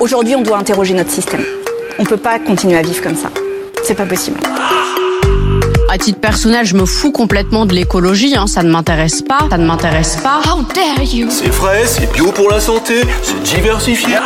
[0.00, 1.44] Aujourd'hui, on doit interroger notre système.
[1.98, 3.30] On peut pas continuer à vivre comme ça.
[3.82, 4.38] C'est pas possible.
[5.90, 8.46] À titre personnel, je me fous complètement de l'écologie, hein.
[8.46, 10.40] ça ne m'intéresse pas, ça ne m'intéresse pas.
[10.44, 11.28] How dare you?
[11.30, 14.16] C'est frais, c'est bio pour la santé, c'est diversifié.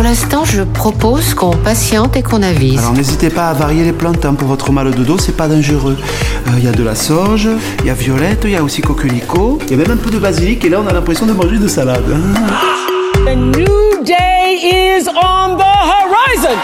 [0.00, 2.78] Pour l'instant, je propose qu'on patiente et qu'on avise.
[2.78, 5.46] Alors n'hésitez pas à varier les plantes hein, pour votre mal de dos, c'est pas
[5.46, 5.98] dangereux.
[6.46, 7.46] Euh, Il y a de la sauge,
[7.80, 10.08] il y a violette, il y a aussi coquelicot, il y a même un peu
[10.08, 12.02] de basilic et là on a l'impression de manger de salade.
[12.10, 13.28] hein.
[13.28, 16.56] A new day is on the horizon.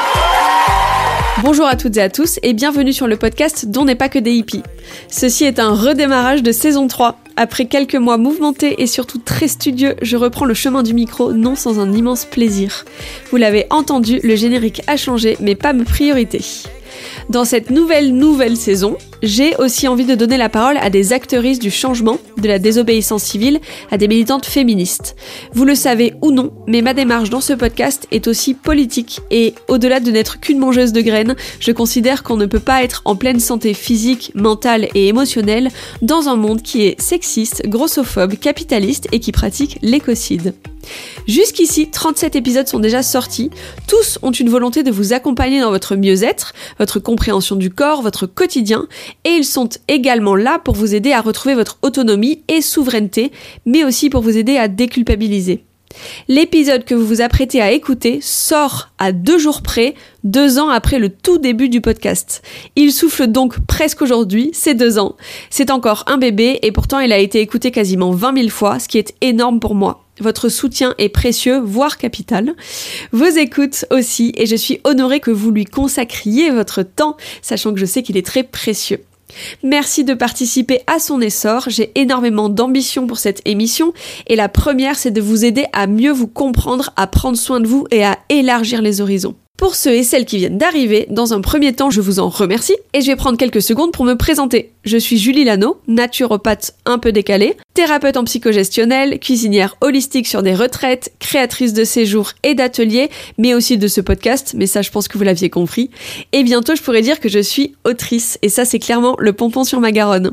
[1.43, 4.19] Bonjour à toutes et à tous et bienvenue sur le podcast dont n'est pas que
[4.19, 4.63] des hippies.
[5.11, 7.19] Ceci est un redémarrage de saison 3.
[7.39, 11.55] Après quelques mois mouvementés et surtout très studieux, je reprends le chemin du micro non
[11.55, 12.87] sans un immense plaisir.
[13.31, 16.45] Vous l'avez entendu, le générique a changé mais pas mes priorités.
[17.29, 21.59] Dans cette nouvelle nouvelle saison, j'ai aussi envie de donner la parole à des actrices
[21.59, 25.17] du changement, de la désobéissance civile, à des militantes féministes.
[25.53, 29.55] Vous le savez ou non, mais ma démarche dans ce podcast est aussi politique et
[29.69, 33.17] au-delà de n'être qu'une mangeuse de graines, je considère qu'on ne peut pas être en
[33.17, 35.71] pleine santé physique, mentale et émotionnelle
[36.03, 40.55] dans un monde qui est sexiste, grossophobe, capitaliste et qui pratique l'écocide.
[41.27, 43.51] Jusqu'ici, 37 épisodes sont déjà sortis.
[43.89, 48.27] Tous ont une volonté de vous accompagner dans votre mieux-être, votre compréhension du corps, votre
[48.27, 48.87] quotidien,
[49.25, 53.33] et ils sont également là pour vous aider à retrouver votre autonomie et souveraineté,
[53.65, 55.65] mais aussi pour vous aider à déculpabiliser.
[56.29, 60.99] L'épisode que vous vous apprêtez à écouter sort à deux jours près, deux ans après
[60.99, 62.43] le tout début du podcast.
[62.75, 65.17] Il souffle donc presque aujourd'hui, c'est deux ans.
[65.51, 68.89] C'est encore un bébé et pourtant il a été écouté quasiment 20 000 fois, ce
[68.89, 70.03] qui est énorme pour moi.
[70.19, 72.55] Votre soutien est précieux, voire capital.
[73.13, 77.81] Vos écoutes aussi, et je suis honorée que vous lui consacriez votre temps, sachant que
[77.81, 79.05] je sais qu'il est très précieux.
[79.63, 83.93] Merci de participer à son essor, j'ai énormément d'ambition pour cette émission,
[84.27, 87.67] et la première c'est de vous aider à mieux vous comprendre, à prendre soin de
[87.67, 89.37] vous et à élargir les horizons.
[89.57, 92.77] Pour ceux et celles qui viennent d'arriver, dans un premier temps, je vous en remercie
[92.93, 94.73] et je vais prendre quelques secondes pour me présenter.
[94.85, 100.55] Je suis Julie Lano, naturopathe un peu décalée, thérapeute en psychogestionnel, cuisinière holistique sur des
[100.55, 103.09] retraites, créatrice de séjours et d'ateliers,
[103.39, 105.91] mais aussi de ce podcast, mais ça je pense que vous l'aviez compris.
[106.33, 109.65] Et bientôt je pourrais dire que je suis autrice, et ça c'est clairement le pompon
[109.65, 110.33] sur ma Garonne.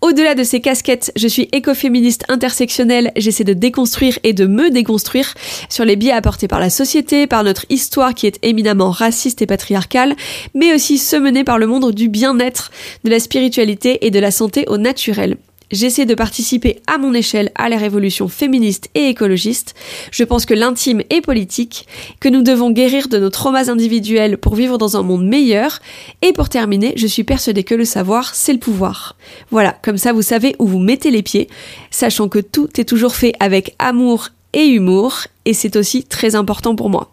[0.00, 5.34] Au-delà de ces casquettes, je suis écoféministe intersectionnelle, j'essaie de déconstruire et de me déconstruire
[5.68, 9.46] sur les biais apportés par la société, par notre histoire qui est éminemment raciste et
[9.46, 10.14] patriarcale,
[10.54, 12.70] mais aussi menés par le monde du bien-être,
[13.04, 15.36] de la spiritualité et de la santé au naturel.
[15.72, 19.74] J'essaie de participer à mon échelle à la révolution féministe et écologiste.
[20.10, 21.86] Je pense que l'intime est politique,
[22.20, 25.78] que nous devons guérir de nos traumas individuels pour vivre dans un monde meilleur.
[26.20, 29.16] Et pour terminer, je suis persuadée que le savoir, c'est le pouvoir.
[29.50, 31.48] Voilà, comme ça vous savez où vous mettez les pieds,
[31.90, 36.76] sachant que tout est toujours fait avec amour et humour, et c'est aussi très important
[36.76, 37.10] pour moi.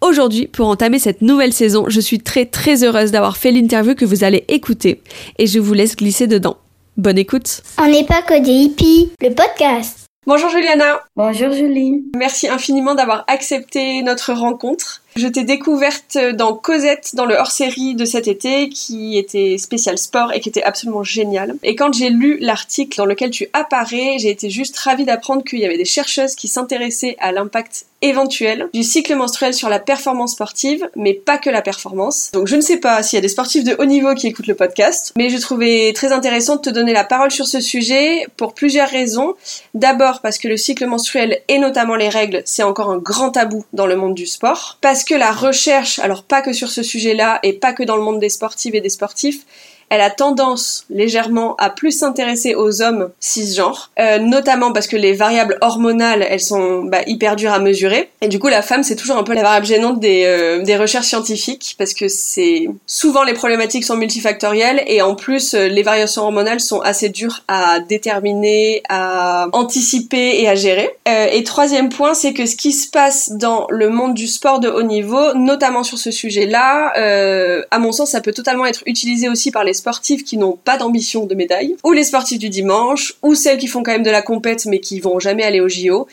[0.00, 4.04] Aujourd'hui, pour entamer cette nouvelle saison, je suis très très heureuse d'avoir fait l'interview que
[4.04, 5.02] vous allez écouter,
[5.38, 6.56] et je vous laisse glisser dedans.
[7.00, 7.62] Bonne écoute.
[7.78, 10.04] On n'est pas que des hippies, le podcast.
[10.26, 11.00] Bonjour Juliana.
[11.16, 12.04] Bonjour Julie.
[12.14, 15.00] Merci infiniment d'avoir accepté notre rencontre.
[15.16, 20.32] Je t'ai découverte dans Cosette dans le hors-série de cet été qui était spécial sport
[20.32, 21.56] et qui était absolument génial.
[21.62, 25.58] Et quand j'ai lu l'article dans lequel tu apparais, j'ai été juste ravie d'apprendre qu'il
[25.58, 30.32] y avait des chercheuses qui s'intéressaient à l'impact éventuel du cycle menstruel sur la performance
[30.32, 32.30] sportive, mais pas que la performance.
[32.32, 34.46] Donc je ne sais pas s'il y a des sportifs de haut niveau qui écoutent
[34.46, 38.26] le podcast, mais je trouvais très intéressant de te donner la parole sur ce sujet
[38.36, 39.34] pour plusieurs raisons.
[39.74, 43.64] D'abord parce que le cycle menstruel et notamment les règles, c'est encore un grand tabou
[43.72, 44.78] dans le monde du sport.
[44.80, 48.02] Parce que la recherche, alors pas que sur ce sujet-là et pas que dans le
[48.02, 49.44] monde des sportives et des sportifs,
[49.90, 55.12] elle a tendance légèrement à plus s'intéresser aux hommes cisgenres, euh, notamment parce que les
[55.12, 58.10] variables hormonales, elles sont bah, hyper dures à mesurer.
[58.20, 60.76] Et du coup, la femme, c'est toujours un peu la variable gênante des, euh, des
[60.76, 65.82] recherches scientifiques, parce que c'est souvent les problématiques sont multifactorielles, et en plus, euh, les
[65.82, 70.90] variations hormonales sont assez dures à déterminer, à anticiper et à gérer.
[71.08, 74.60] Euh, et troisième point, c'est que ce qui se passe dans le monde du sport
[74.60, 78.82] de haut niveau, notamment sur ce sujet-là, euh, à mon sens, ça peut totalement être
[78.86, 82.48] utilisé aussi par les sportifs qui n'ont pas d'ambition de médaille, ou les sportifs du
[82.48, 85.60] dimanche, ou celles qui font quand même de la compète mais qui vont jamais aller
[85.60, 86.06] au JO.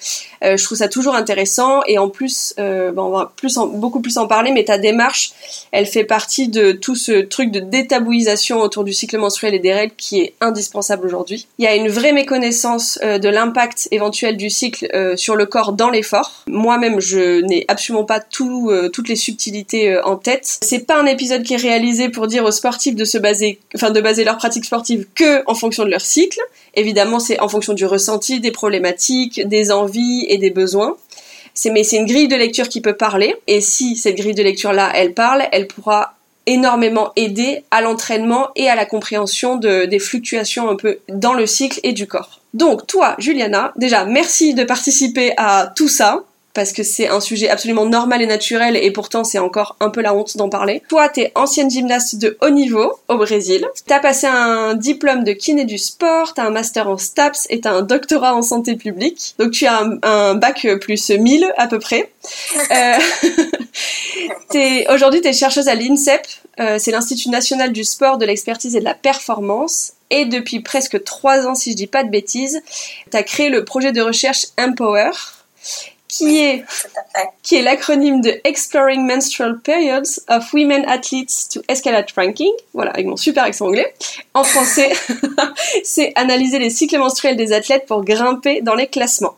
[0.44, 3.68] Euh, je trouve ça toujours intéressant et en plus, euh, bon, on va plus en,
[3.68, 5.31] beaucoup plus en parler, mais ta démarche,
[5.72, 9.74] elle fait partie de tout ce truc de détabouisation autour du cycle menstruel et des
[9.74, 11.48] règles qui est indispensable aujourd'hui.
[11.57, 15.74] Il y a une vraie méconnaissance euh, de l'impact éventuel du cycle sur le corps
[15.74, 16.44] dans l'effort.
[16.48, 20.60] Moi-même, je n'ai absolument pas tout, toutes les subtilités en tête.
[20.62, 23.92] C'est pas un épisode qui est réalisé pour dire aux sportifs de se baser, enfin
[23.92, 26.40] de baser leur pratique sportive que en fonction de leur cycle.
[26.75, 30.98] Évidemment, c'est en fonction du ressenti, des problématiques, des envies et des besoins.
[31.54, 33.36] C'est mais c'est une grille de lecture qui peut parler.
[33.48, 36.14] Et si cette grille de lecture là, elle parle, elle pourra
[36.46, 41.46] énormément aider à l'entraînement et à la compréhension de, des fluctuations un peu dans le
[41.46, 42.42] cycle et du corps.
[42.54, 46.24] Donc toi, Juliana, déjà merci de participer à tout ça
[46.57, 50.01] parce que c'est un sujet absolument normal et naturel et pourtant c'est encore un peu
[50.01, 50.81] la honte d'en parler.
[50.89, 53.63] Toi, t'es ancienne gymnaste de haut niveau au Brésil.
[53.86, 57.74] T'as passé un diplôme de kiné du sport, t'as un master en STAPS et t'as
[57.74, 59.36] un doctorat en santé publique.
[59.38, 62.12] Donc tu as un, bac plus 1000 à peu près.
[62.71, 62.94] euh,
[64.89, 66.25] Aujourd'hui, t'es chercheuse à l'INSEP,
[66.59, 69.94] euh, c'est l'Institut national du sport, de l'expertise et de la performance.
[70.09, 72.63] Et depuis presque trois ans, si je dis pas de bêtises,
[73.12, 75.12] tu as créé le projet de recherche Empower,
[76.18, 76.64] qui est,
[77.44, 82.52] qui est l'acronyme de Exploring Menstrual Periods of Women Athletes to Escalate Ranking.
[82.74, 83.94] Voilà, avec mon super accent anglais.
[84.34, 84.92] En français,
[85.84, 89.38] c'est analyser les cycles menstruels des athlètes pour grimper dans les classements.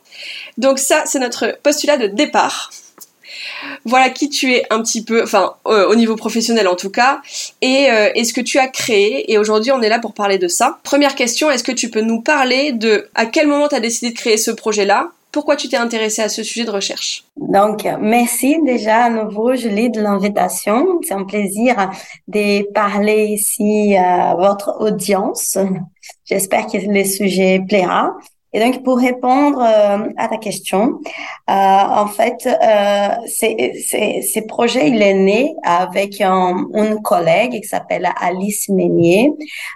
[0.58, 2.72] Donc ça, c'est notre postulat de départ.
[3.86, 7.22] Voilà qui tu es un petit peu, enfin euh, au niveau professionnel en tout cas,
[7.62, 9.32] et, euh, ce que tu as créé.
[9.32, 10.80] Et aujourd'hui, on est là pour parler de ça.
[10.84, 14.12] Première question, est-ce que tu peux nous parler de à quel moment tu as décidé
[14.12, 15.12] de créer ce projet-là?
[15.32, 17.24] Pourquoi tu t'es intéressée à ce sujet de recherche?
[17.38, 21.00] Donc, merci déjà à nouveau, Julie, de l'invitation.
[21.04, 21.90] C'est un plaisir
[22.28, 25.58] de parler ici à votre audience.
[26.26, 28.14] J'espère que le sujet plaira.
[28.52, 31.00] Et donc, pour répondre euh, à ta question,
[31.50, 38.10] euh, en fait, euh, ce projet, il est né avec un, une collègue qui s'appelle
[38.20, 39.32] Alice Meunier,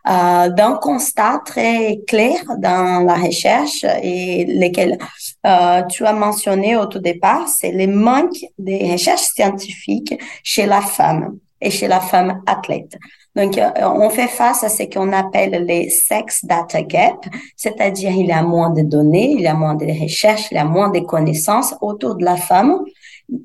[0.10, 4.98] euh, d'un constat très clair dans la recherche et lesquels
[5.46, 10.82] euh, tu as mentionné au tout départ, c'est le manque des recherches scientifiques chez la
[10.82, 12.98] femme et chez la femme athlète.
[13.36, 17.26] Donc, euh, on fait face à ce qu'on appelle les sex data gap,
[17.56, 20.60] c'est-à-dire il y a moins de données, il y a moins de recherches, il y
[20.60, 22.84] a moins de connaissances autour de la femme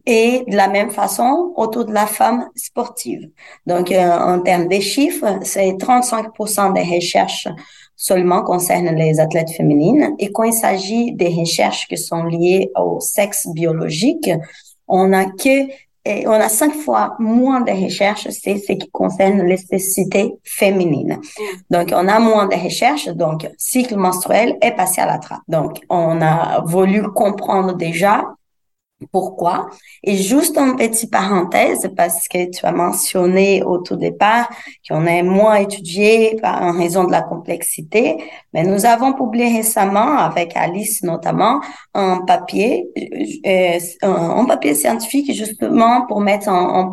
[0.05, 3.31] et de la même façon autour de la femme sportive.
[3.67, 7.49] Donc, euh, en termes de chiffres, c'est 35% des recherches
[8.01, 10.15] seulement concernent les athlètes féminines.
[10.21, 14.31] Et quand il s'agit des recherches qui sont liées au sexe biologique,
[14.87, 15.67] on n'a que
[16.09, 21.19] et on a cinq fois moins de recherches, c'est ce qui concerne les spécificités féminines.
[21.19, 21.43] Mm.
[21.71, 25.43] Donc, on a moins de recherches, donc cycle menstruel est passé à la trappe.
[25.49, 28.25] Donc, on a voulu comprendre déjà
[29.13, 29.69] pourquoi?
[30.03, 34.51] Et juste une petite parenthèse, parce que tu as mentionné au tout départ
[34.89, 38.17] qu'on est moins étudié en raison de la complexité,
[38.53, 41.61] mais nous avons publié récemment, avec Alice notamment,
[41.95, 42.89] un papier,
[43.47, 46.91] euh, un, papier scientifique justement pour mettre en, en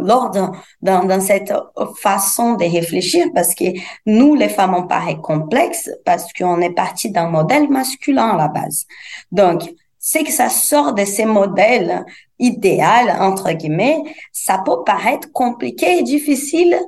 [0.00, 1.52] l'ordre dans, dans cette
[1.96, 3.64] façon de réfléchir, parce que
[4.04, 8.48] nous, les femmes, on paraît complexe parce qu'on est parti d'un modèle masculin à la
[8.48, 8.86] base.
[9.32, 9.62] Donc,
[10.08, 12.04] c'est que ça sort de ces modèles
[12.38, 13.98] idéal entre guillemets,
[14.30, 16.78] ça peut paraître compliqué et difficile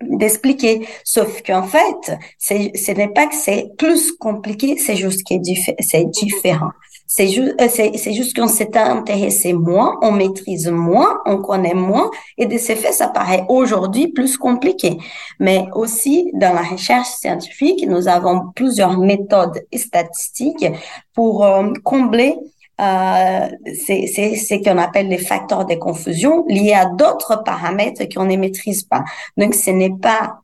[0.00, 0.86] d'expliquer.
[1.04, 5.34] Sauf qu'en fait, ce n'est pas que c'est plus compliqué, c'est juste que
[5.80, 6.70] c'est différent.
[7.14, 12.10] C'est juste, euh, c'est juste qu'on s'est intéressé moins, on maîtrise moins, on connaît moins,
[12.38, 14.96] et de ce fait, ça paraît aujourd'hui plus compliqué.
[15.38, 20.64] Mais aussi, dans la recherche scientifique, nous avons plusieurs méthodes statistiques
[21.12, 22.34] pour euh, combler
[22.82, 23.48] euh,
[23.86, 28.82] c'est ce qu'on appelle les facteurs de confusion liés à d'autres paramètres qu'on ne maîtrise
[28.82, 29.04] pas.
[29.36, 30.40] Donc, ce n'est pas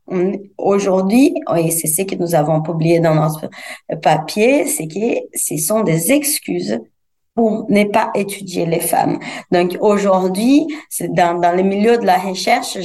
[0.57, 3.49] aujourd'hui, et c'est ce que nous avons publié dans notre
[4.01, 6.79] papier, c'est que ce sont des excuses
[7.35, 9.19] pour ne pas étudier les femmes.
[9.51, 10.67] Donc aujourd'hui,
[11.09, 12.77] dans, dans le milieu de la recherche,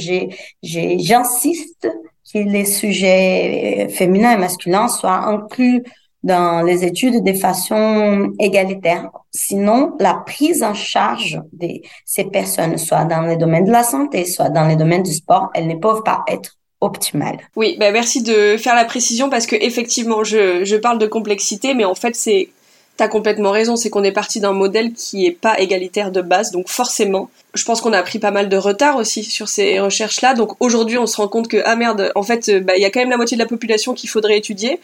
[0.63, 1.87] j'insiste
[2.33, 5.83] que les sujets féminins et masculins soient inclus
[6.25, 9.09] dans les études de façon égalitaire.
[9.31, 11.67] Sinon, la prise en charge de
[12.03, 15.49] ces personnes, soit dans les domaines de la santé, soit dans les domaines du sport,
[15.53, 17.37] elles ne peuvent pas être optimales.
[17.55, 21.75] Oui, ben merci de faire la précision parce que effectivement, je, je parle de complexité,
[21.75, 22.49] mais en fait, c'est
[22.97, 26.51] T'as complètement raison, c'est qu'on est parti d'un modèle qui est pas égalitaire de base,
[26.51, 30.33] donc forcément, je pense qu'on a pris pas mal de retard aussi sur ces recherches-là.
[30.33, 32.89] Donc aujourd'hui, on se rend compte que ah merde, en fait, bah, il y a
[32.89, 34.79] quand même la moitié de la population qu'il faudrait étudier,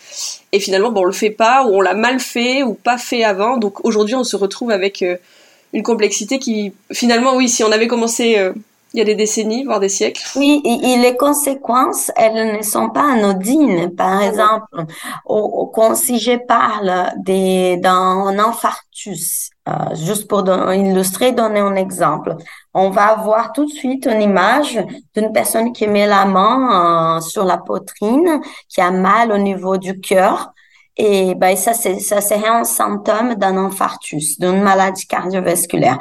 [0.52, 3.24] et finalement, bon, on le fait pas, ou on l'a mal fait, ou pas fait
[3.24, 3.56] avant.
[3.56, 5.16] Donc aujourd'hui, on se retrouve avec euh,
[5.72, 8.52] une complexité qui, finalement, oui, si on avait commencé euh,
[8.94, 10.22] il y a des décennies, voire des siècles.
[10.36, 13.96] Oui, et, les conséquences, elles ne sont pas anodines.
[13.96, 14.86] Par ah exemple,
[15.26, 20.44] au, si je parle d'un infarctus, euh, juste pour
[20.74, 22.36] illustrer, donner un exemple,
[22.74, 24.84] on va avoir tout de suite une image
[25.16, 29.78] d'une personne qui met la main euh, sur la poitrine, qui a mal au niveau
[29.78, 30.52] du cœur.
[30.98, 35.98] Et ben, ça, ça serait un symptôme d'un infarctus, d'une maladie cardiovasculaire.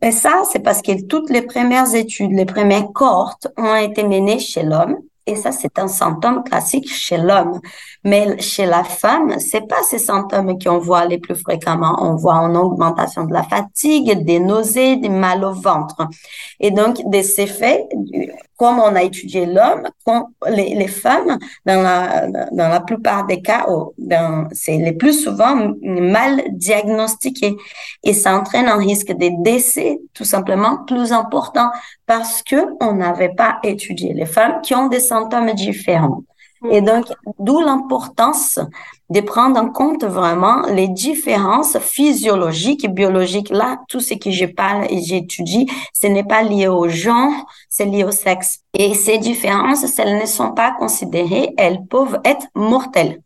[0.00, 4.38] Et ça, c'est parce que toutes les premières études, les premières cohortes ont été menées
[4.38, 4.96] chez l'homme.
[5.26, 7.60] Et ça, c'est un symptôme classique chez l'homme.
[8.02, 11.96] Mais chez la femme, c'est pas ces symptômes qu'on voit les plus fréquemment.
[12.00, 16.06] On voit une augmentation de la fatigue, des nausées, des mal au ventre.
[16.60, 17.86] Et donc, des effets
[18.58, 19.84] comme on a étudié l'homme,
[20.48, 23.64] les, femmes, dans la, dans la plupart des cas,
[24.50, 27.56] c'est les plus souvent mal diagnostiquées.
[28.02, 31.70] Et ça entraîne un risque de décès tout simplement plus important
[32.06, 36.24] parce que on n'avait pas étudié les femmes qui ont des symptômes différents.
[36.70, 37.06] Et donc,
[37.38, 38.58] d'où l'importance
[39.10, 43.50] de prendre en compte vraiment les différences physiologiques et biologiques.
[43.50, 47.32] Là, tout ce que je parle et j'étudie, ce n'est pas lié au genre,
[47.68, 48.60] c'est lié au sexe.
[48.74, 53.22] Et ces différences, si elles ne sont pas considérées, elles peuvent être mortelles.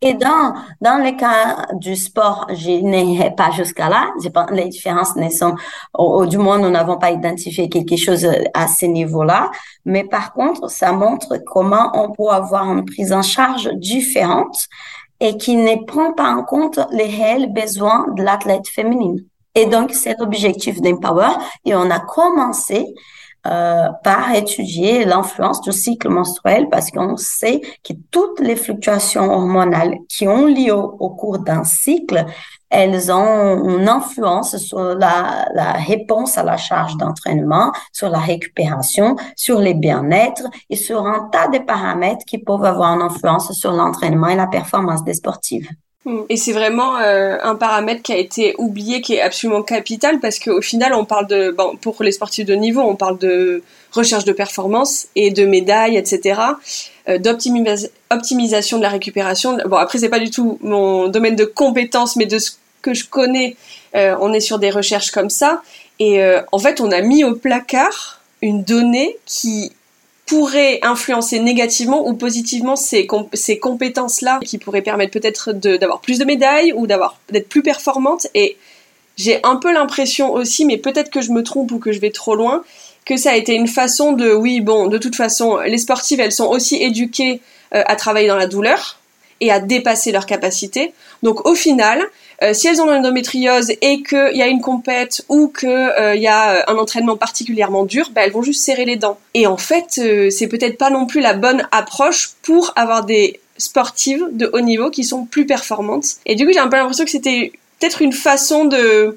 [0.00, 4.10] Et dans, dans le cas du sport, je n'irai pas jusqu'à là.
[4.52, 5.54] les différences ne sont,
[5.94, 9.50] au, du moins, nous n'avons pas identifié quelque chose à ce niveau-là.
[9.84, 14.66] Mais par contre, ça montre comment on peut avoir une prise en charge différente
[15.20, 19.24] et qui ne prend pas en compte les réels besoins de l'athlète féminine.
[19.54, 21.32] Et donc, c'est l'objectif d'Empower.
[21.64, 22.86] Et on a commencé
[23.46, 29.96] euh, par étudier l'influence du cycle menstruel parce qu'on sait que toutes les fluctuations hormonales
[30.08, 32.26] qui ont lieu au, cours d'un cycle,
[32.68, 39.16] elles ont une influence sur la, la réponse à la charge d'entraînement, sur la récupération,
[39.36, 43.72] sur les bien-être et sur un tas de paramètres qui peuvent avoir une influence sur
[43.72, 45.70] l'entraînement et la performance des sportives.
[46.30, 50.38] Et c'est vraiment euh, un paramètre qui a été oublié, qui est absolument capital, parce
[50.38, 54.24] qu'au final, on parle de, bon, pour les sportifs de niveau, on parle de recherche
[54.24, 56.40] de performance et de médailles, etc.,
[57.08, 59.58] euh, d'optimisation de la récupération.
[59.66, 63.06] Bon, après, c'est pas du tout mon domaine de compétence, mais de ce que je
[63.06, 63.56] connais,
[63.94, 65.62] euh, on est sur des recherches comme ça.
[65.98, 69.72] Et euh, en fait, on a mis au placard une donnée qui
[70.30, 76.24] pourrait influencer négativement ou positivement ces, ces compétences-là qui pourraient permettre peut-être d'avoir plus de
[76.24, 78.28] médailles ou d'être plus performante.
[78.36, 78.56] Et
[79.16, 82.12] j'ai un peu l'impression aussi, mais peut-être que je me trompe ou que je vais
[82.12, 82.62] trop loin,
[83.04, 86.30] que ça a été une façon de, oui, bon, de toute façon, les sportives, elles
[86.30, 87.40] sont aussi éduquées
[87.74, 89.00] euh, à travailler dans la douleur
[89.40, 90.92] et à dépasser leurs capacités.
[91.24, 92.04] Donc au final,
[92.42, 96.26] euh, si elles ont l'endométriose et qu'il y a une compète ou qu'il euh, y
[96.26, 99.18] a euh, un entraînement particulièrement dur, bah, elles vont juste serrer les dents.
[99.34, 104.24] Et en fait, c'est peut-être pas non plus la bonne approche pour avoir des sportives
[104.32, 106.16] de haut niveau qui sont plus performantes.
[106.24, 109.16] Et du coup, j'ai un peu l'impression que c'était peut-être une façon de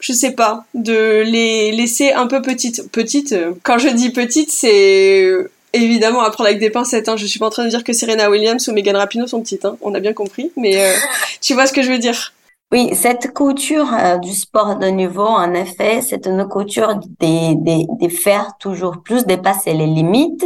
[0.00, 2.88] je sais pas, de les laisser un peu petites.
[2.92, 5.28] Petites, quand je dis petites, c'est
[5.72, 7.08] évidemment à prendre avec des pincettes.
[7.08, 7.16] Hein.
[7.16, 9.64] Je suis pas en train de dire que Serena Williams ou Megan Rapinoe sont petites,
[9.64, 9.76] hein.
[9.80, 10.94] on a bien compris, mais
[11.40, 12.32] tu vois ce que je veux dire.
[12.70, 17.06] Oui, cette couture euh, du sport de niveau, en effet, c'est une couture de,
[17.54, 20.44] de, de, faire toujours plus, dépasser les limites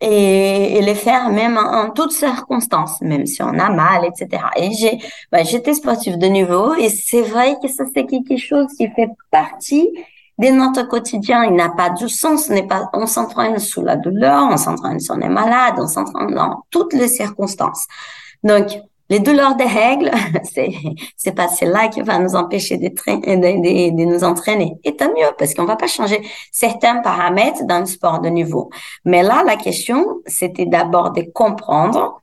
[0.00, 4.44] et, et les faire même en, toutes circonstances, même si on a mal, etc.
[4.56, 4.98] Et j'ai,
[5.32, 9.10] bah, j'étais sportive de niveau et c'est vrai que ça c'est quelque chose qui fait
[9.32, 9.88] partie
[10.38, 11.44] de notre quotidien.
[11.44, 15.10] Il n'a pas du sens, n'est pas, on s'entraîne sous la douleur, on s'entraîne si
[15.10, 17.86] on est malade, on s'entraîne dans toutes les circonstances.
[18.44, 18.68] Donc,
[19.08, 20.10] les douleurs des règles,
[20.44, 20.70] c'est
[21.16, 24.76] c'est pas celle-là qui va nous empêcher de, de, de, nous entraîner.
[24.84, 26.20] Et tant mieux, parce qu'on va pas changer
[26.52, 28.70] certains paramètres dans le sport de niveau.
[29.04, 32.20] Mais là, la question, c'était d'abord de comprendre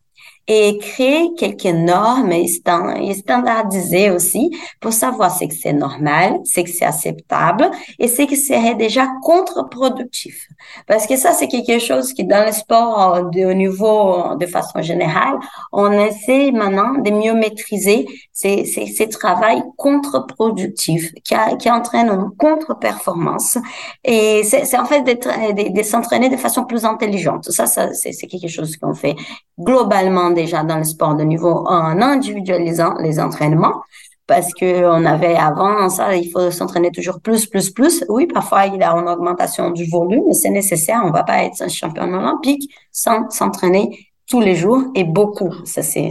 [0.47, 6.69] et créer quelques normes et, standardiser aussi pour savoir ce que c'est normal, ce que
[6.69, 10.47] c'est acceptable et ce qui serait déjà contre-productif.
[10.88, 15.35] Parce que ça, c'est quelque chose qui, dans le sport de niveau, de façon générale,
[15.71, 22.31] on essaie maintenant de mieux maîtriser ces, ces, ces travail contre-productifs qui, qui entraînent une
[22.38, 23.57] contre-performance.
[24.03, 27.45] Et c'est en fait de, de s'entraîner de façon plus intelligente.
[27.51, 29.15] Ça, ça c'est quelque chose qu'on fait
[29.59, 33.81] globalement déjà dans le sport de niveau en individualisant les entraînements
[34.27, 38.05] parce que on avait avant ça, il faut s'entraîner toujours plus, plus, plus.
[38.09, 41.01] Oui, parfois il y a une augmentation du volume, mais c'est nécessaire.
[41.03, 45.81] On va pas être un champion olympique sans s'entraîner tous les jours et beaucoup, ça
[45.81, 46.09] c'est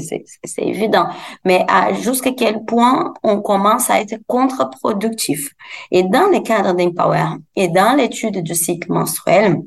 [0.58, 1.06] évident.
[1.44, 5.50] Mais à jusqu'à quel point on commence à être contre-productif.
[5.90, 9.58] Et dans les cadres d'Empower et dans l'étude du cycle menstruel,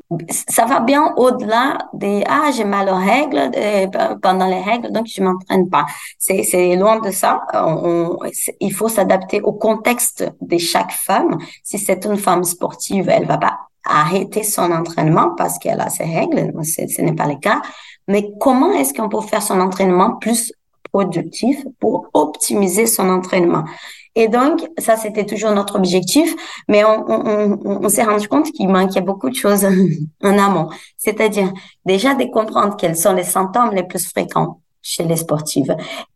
[0.50, 3.88] ça va bien au-delà des ah j'ai mal aux règles euh,
[4.22, 5.86] pendant les règles donc je m'entraîne pas.
[6.20, 7.42] C'est c'est loin de ça.
[7.54, 8.18] On,
[8.60, 11.38] il faut s'adapter au contexte de chaque femme.
[11.64, 16.06] Si c'est une femme sportive, elle va pas arrêter son entraînement parce qu'elle a ses
[16.06, 16.52] règles.
[16.64, 17.62] Ce n'est pas le cas
[18.08, 20.54] mais comment est-ce qu'on peut faire son entraînement plus
[20.92, 23.66] productif pour optimiser son entraînement?
[24.16, 26.34] Et donc, ça, c'était toujours notre objectif,
[26.70, 29.66] mais on, s'est rendu compte qu'il manquait beaucoup de choses
[30.24, 30.70] en amont.
[30.98, 31.52] C'est-à-dire,
[31.86, 35.68] déjà de comprendre quels sont les symptômes les plus fréquents chez les sportifs.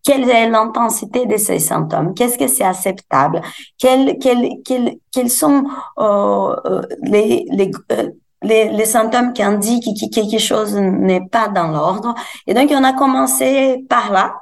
[0.04, 2.14] Quelle est l'intensité de ces symptômes?
[2.14, 3.42] Qu'est-ce que c'est acceptable?
[3.78, 5.66] Quels, quels, quels, quels sont
[5.98, 11.68] euh, euh les, les euh, les, symptômes qui indiquent que quelque chose n'est pas dans
[11.68, 12.16] l'ordre.
[12.48, 14.36] Et donc, on a commencé par là,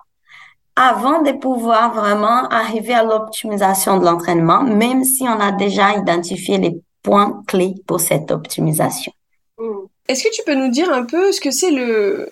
[0.76, 6.60] avant de pouvoir vraiment arriver à l'optimisation de l'entraînement, même si on a déjà identifié
[6.60, 9.12] les points clés pour cette optimisation.
[9.58, 9.88] Hmm.
[10.08, 12.30] Est-ce que tu peux nous dire un peu ce que c'est le,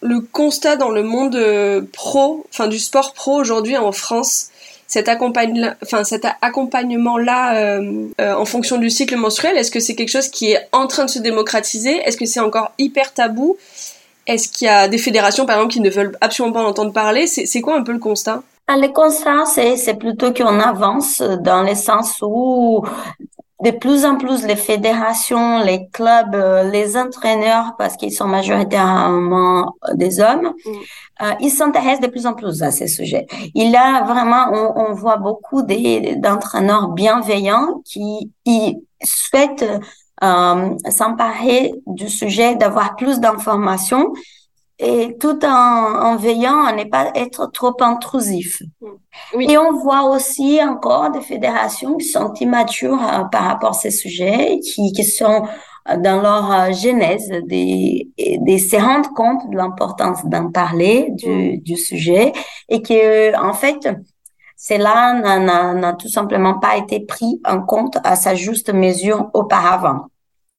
[0.00, 4.50] le constat dans le monde euh, pro, enfin du sport pro aujourd'hui en France?
[4.86, 10.52] Cet, accompagnement-là euh, euh, en fonction du cycle menstruel Est-ce que c'est quelque chose qui
[10.52, 11.96] est en train de se démocratiser?
[12.04, 13.56] Est-ce que c'est encore hyper tabou?
[14.26, 16.92] Est-ce qu'il y a des fédérations, par exemple, qui ne veulent absolument pas en entendre
[16.92, 17.26] parler?
[17.26, 18.42] C'est quoi un peu le constat?
[18.68, 19.44] Ah, le constat,
[19.76, 22.84] c'est plutôt qu'on avance dans le sens où
[23.62, 29.74] de plus en plus les fédérations, les clubs, euh, les entraîneurs, parce qu'ils sont majoritairement
[29.94, 30.70] des hommes, mm.
[31.22, 33.26] euh, ils s'intéressent de plus en plus à ces sujets.
[33.54, 39.80] Il y a vraiment, on, on voit beaucoup d'entraîneurs bienveillants qui, qui souhaitent
[40.22, 44.12] euh, s'emparer du sujet, d'avoir plus d'informations
[44.78, 48.62] et tout en, en, veillant à ne pas être trop intrusif.
[49.34, 49.46] Oui.
[49.50, 53.90] Et on voit aussi encore des fédérations qui sont immatures euh, par rapport à ces
[53.90, 55.46] sujets, qui, qui sont
[55.88, 61.58] euh, dans leur euh, genèse, de, de se rendre compte de l'importance d'en parler du,
[61.58, 62.32] du sujet
[62.68, 63.88] et que en fait
[64.58, 70.06] cela n'a tout simplement pas été pris en compte à sa juste mesure auparavant.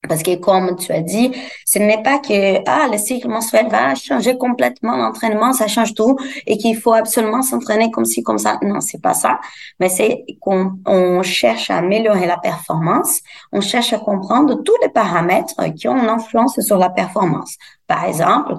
[0.07, 1.31] Parce que comme tu as dit,
[1.65, 6.17] ce n'est pas que ah le cycle menstruel va changer complètement l'entraînement, ça change tout
[6.45, 8.59] et qu'il faut absolument s'entraîner comme ci comme ça.
[8.61, 9.39] Non, c'est pas ça.
[9.79, 13.19] Mais c'est qu'on on cherche à améliorer la performance,
[13.51, 17.55] on cherche à comprendre tous les paramètres qui ont une influence sur la performance.
[17.87, 18.55] Par exemple,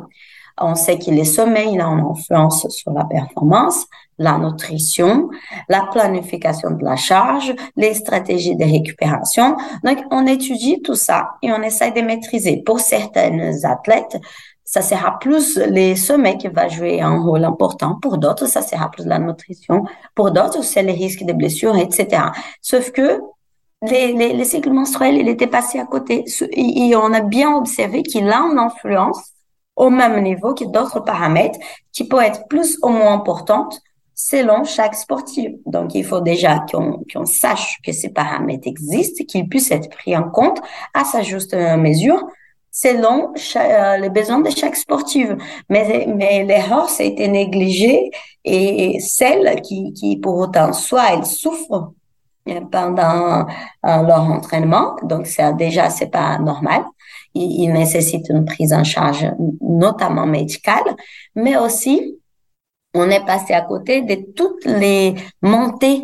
[0.60, 3.86] on sait que le sommeil a une influence sur la performance,
[4.18, 5.30] la nutrition,
[5.68, 9.56] la planification de la charge, les stratégies de récupération.
[9.84, 12.62] Donc, on étudie tout ça et on essaie de maîtriser.
[12.64, 14.18] Pour certaines athlètes,
[14.64, 17.98] ça sera plus les sommets qui va jouer un rôle important.
[18.02, 19.84] Pour d'autres, ça sera plus la nutrition.
[20.14, 22.24] Pour d'autres, c'est les risques de blessures, etc.
[22.60, 23.20] Sauf que
[23.88, 26.24] les, les, les cycles menstruels, il était passé à côté.
[26.52, 29.32] Et on a bien observé qu'il a une influence
[29.78, 31.58] au même niveau que d'autres paramètres
[31.92, 33.80] qui peuvent être plus ou moins importantes
[34.14, 35.52] selon chaque sportif.
[35.64, 40.28] Donc, il faut déjà qu'on sache que ces paramètres existent, qu'ils puissent être pris en
[40.28, 40.60] compte
[40.92, 42.26] à sa juste mesure
[42.70, 45.36] selon euh, les besoins de chaque sportive.
[45.68, 48.10] Mais, mais l'erreur, ça été négligé
[48.44, 51.92] et celle qui, qui, pour autant, soit elles souffrent
[52.70, 56.82] pendant euh, leur entraînement, donc ça déjà, c'est pas normal.
[57.38, 59.26] Il, nécessite une prise en charge,
[59.60, 60.96] notamment médicale,
[61.34, 62.18] mais aussi
[62.94, 66.02] on est passé à côté de toutes les montées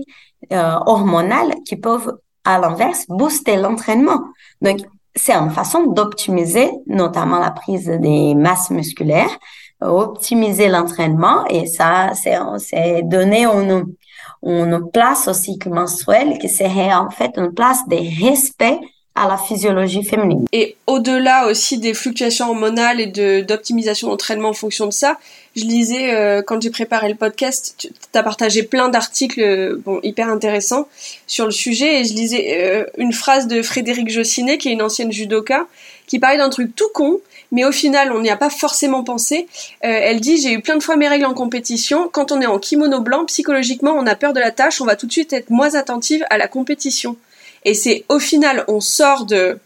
[0.53, 4.21] euh, hormonales qui peuvent, à l'inverse, booster l'entraînement.
[4.61, 4.79] Donc,
[5.17, 9.39] c'est une façon d'optimiser notamment la prise des masses musculaires,
[9.81, 13.95] optimiser l'entraînement et ça, c'est donner une,
[14.43, 18.79] une place au cycle menstruel qui serait en fait une place de respect
[19.17, 20.45] à la physiologie féminine.
[20.53, 25.19] Et au-delà aussi des fluctuations hormonales et d'optimisation d'entraînement en fonction de ça,
[25.55, 30.01] je lisais euh, quand j'ai préparé le podcast, tu as partagé plein d'articles euh, bon
[30.03, 30.89] hyper intéressants
[31.29, 34.83] sur le sujet et je lisais euh, une phrase de Frédéric Jossinet qui est une
[34.83, 35.67] ancienne judoka
[36.09, 37.21] qui parlait d'un truc tout con
[37.53, 39.47] mais au final on n'y a pas forcément pensé.
[39.81, 42.59] elle dit j'ai eu plein de fois mes règles en compétition, quand on est en
[42.59, 45.51] kimono blanc psychologiquement on a peur de la tâche, on va tout de suite être
[45.51, 47.17] moins attentive à la compétition.
[47.65, 49.59] Et c'est au final, on sort de,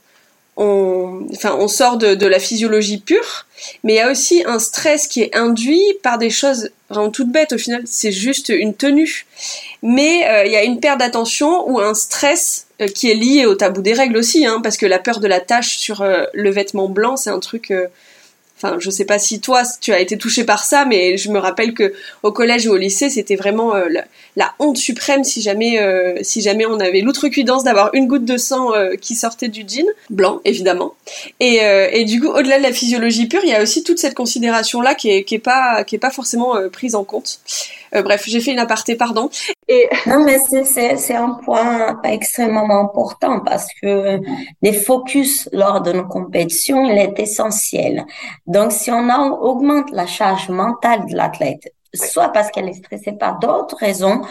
[0.57, 3.47] enfin, on sort de, de, la physiologie pure,
[3.85, 7.31] mais il y a aussi un stress qui est induit par des choses vraiment toutes
[7.31, 7.53] bêtes.
[7.53, 9.27] Au final, c'est juste une tenue.
[9.83, 13.47] Mais euh, il y a une perte d'attention ou un stress euh, qui est lié
[13.47, 16.25] au tabou des règles aussi, hein, parce que la peur de la tache sur euh,
[16.33, 17.73] le vêtement blanc, c'est un truc
[18.61, 21.39] Enfin, je sais pas si toi tu as été touché par ça, mais je me
[21.39, 21.95] rappelle que
[22.25, 23.87] au collège ou au lycée, c'était vraiment euh,
[24.35, 28.37] la, honte suprême si jamais, euh, si jamais on avait l'outrecuidance d'avoir une goutte de
[28.37, 30.95] sang euh, qui sortait du jean blanc, évidemment.
[31.39, 34.81] Et, du coup, au-delà de la physiologie pure, il y a aussi toute cette considération
[34.81, 37.41] là qui est pas, qui est pas forcément prise en compte.
[37.93, 39.31] Bref, j'ai fait une aparté, pardon.
[39.69, 39.89] Et...
[40.07, 44.21] Non, mais c'est un point extrêmement important parce que
[44.63, 48.07] les focus lors de nos compétitions, il est essentiel.
[48.47, 49.09] Donc, si on
[49.43, 54.23] augmente la charge mentale de l'athlète, soit parce qu'elle est stressée par d'autres raisons,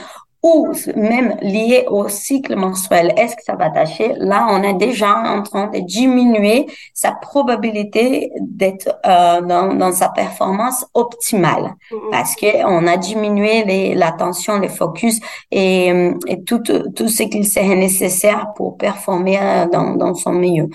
[0.48, 5.14] ou même lié au cycle menstruel, est-ce que ça va tâcher Là, on est déjà
[5.16, 12.12] en train de diminuer sa probabilité d'être euh, dans, dans, sa performance optimale mm-hmm.
[12.12, 15.20] parce que on a diminué l'attention, les focus
[15.52, 15.88] et,
[16.28, 20.70] et tout, tout ce qu'il serait nécessaire pour performer euh, dans, dans son milieu.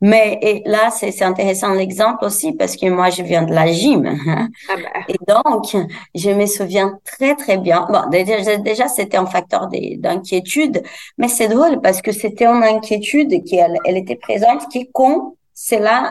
[0.00, 4.06] Mais et là, c'est intéressant l'exemple aussi parce que moi, je viens de la gym.
[4.06, 4.48] Hein.
[4.68, 5.00] Ah bah.
[5.08, 5.76] Et donc,
[6.14, 7.86] je me souviens très, très bien.
[7.90, 10.82] Bon, déjà, déjà c'était un facteur d'inquiétude,
[11.18, 15.34] mais c'est drôle parce que c'était une inquiétude qui, elle, elle était présente, qui quand
[15.52, 16.10] c'est là,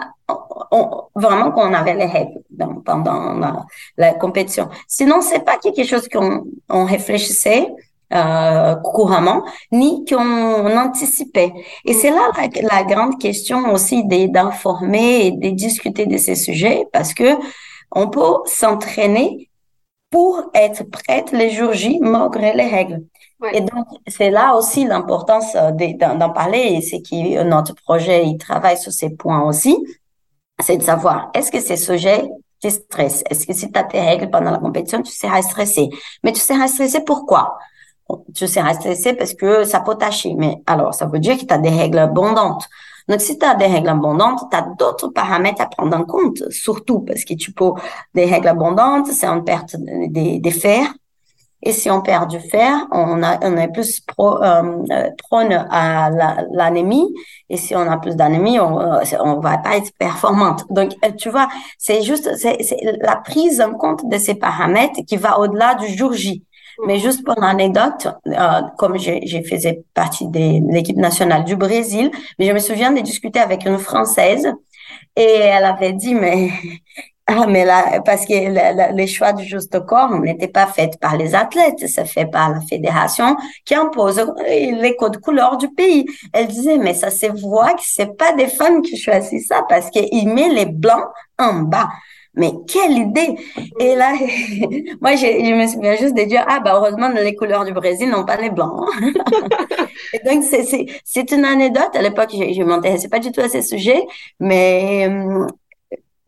[1.15, 2.39] vraiment qu'on avait les règles
[2.85, 3.65] pendant la,
[3.97, 4.69] la, compétition.
[4.87, 7.67] Sinon, c'est pas quelque chose qu'on on réfléchissait
[8.13, 11.53] euh, couramment, ni qu'on anticipait.
[11.85, 17.13] Et c'est là la, grande question aussi d'informer et de discuter de ces sujets, parce
[17.13, 17.37] que
[17.91, 19.49] on peut s'entraîner
[20.09, 23.03] pour être prête les jours J malgré les règles.
[23.53, 28.37] Et donc, c'est là aussi l'importance euh, d'en parler, et c'est que notre projet, il
[28.37, 29.77] travaille sur ces points aussi,
[30.59, 32.27] c'est de savoir, est-ce que ces sujets
[32.61, 33.23] te stressent?
[33.29, 35.89] Est-ce que si tu as tes règles pendant la compétition, tu seras stressé?
[36.23, 37.57] Mais tu seras stressé pourquoi?
[38.33, 40.33] Tu seras stressé parce que ça peut tâcher.
[40.37, 42.67] Mais alors, ça veut dire que tu as des règles abondantes.
[43.07, 46.43] Donc, si tu as des règles abondantes, tu as d'autres paramètres à prendre en compte,
[46.51, 47.71] surtout parce que tu peux,
[48.13, 50.93] des règles abondantes, c'est une perte des, des fers.
[51.61, 56.09] Et si on perd du fer, on, a, on est plus pro, euh, prône à
[56.53, 57.13] l'anémie.
[57.49, 60.65] et si on a plus d'anémie, on, on va pas être performante.
[60.69, 62.57] Donc, euh, tu vois, c'est juste c'est
[63.01, 66.45] la prise en compte de ces paramètres qui va au-delà du jour J.
[66.85, 72.45] Mais juste pour l'anecdote, euh, comme j'ai faisais partie de l'équipe nationale du Brésil, mais
[72.45, 74.47] je me souviens de discuter avec une Française
[75.15, 76.49] et elle avait dit, mais
[77.27, 81.35] ah, mais là, parce que les choix du juste corps n'étaient pas faits par les
[81.35, 86.05] athlètes, c'est fait par la fédération qui impose les codes couleurs du pays.
[86.31, 89.89] Elle disait, mais ça se voit que c'est pas des femmes qui choisissent ça parce
[89.89, 91.89] qu'ils mettent les blancs en bas.
[92.39, 93.35] Mais quelle idée
[93.79, 94.13] Et là,
[95.01, 98.25] moi, je, me souviens juste de dire, ah bah heureusement, les couleurs du Brésil n'ont
[98.25, 98.89] pas les blancs.
[100.13, 101.93] et donc, c'est une anecdote.
[101.93, 104.03] À l'époque, je, je m'intéressais pas du tout à ces sujets,
[104.39, 105.09] mais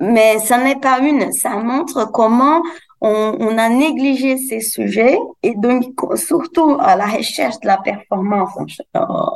[0.02, 1.32] mais ça n'est pas une.
[1.32, 2.62] Ça montre comment
[3.02, 5.84] on, a négligé ces sujets et donc
[6.16, 8.52] surtout à la recherche de la performance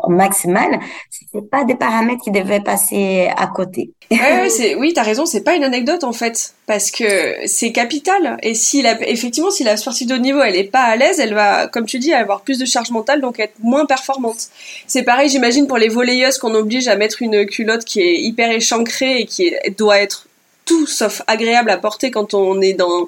[0.08, 3.92] maximale, c'est pas des paramètres qui devaient passer à côté.
[4.12, 8.38] Ouais, c'est, oui, t'as raison, c'est pas une anecdote en fait, parce que c'est capital.
[8.44, 11.20] Et si la, effectivement, si la sportive de haut niveau, elle est pas à l'aise,
[11.20, 14.50] elle va, comme tu dis, avoir plus de charge mentale, donc être moins performante.
[14.86, 18.52] C'est pareil, j'imagine pour les volleyeuses qu'on oblige à mettre une culotte qui est hyper
[18.52, 20.28] échancrée et qui doit être
[20.66, 23.08] tout sauf agréable à porter quand on est dans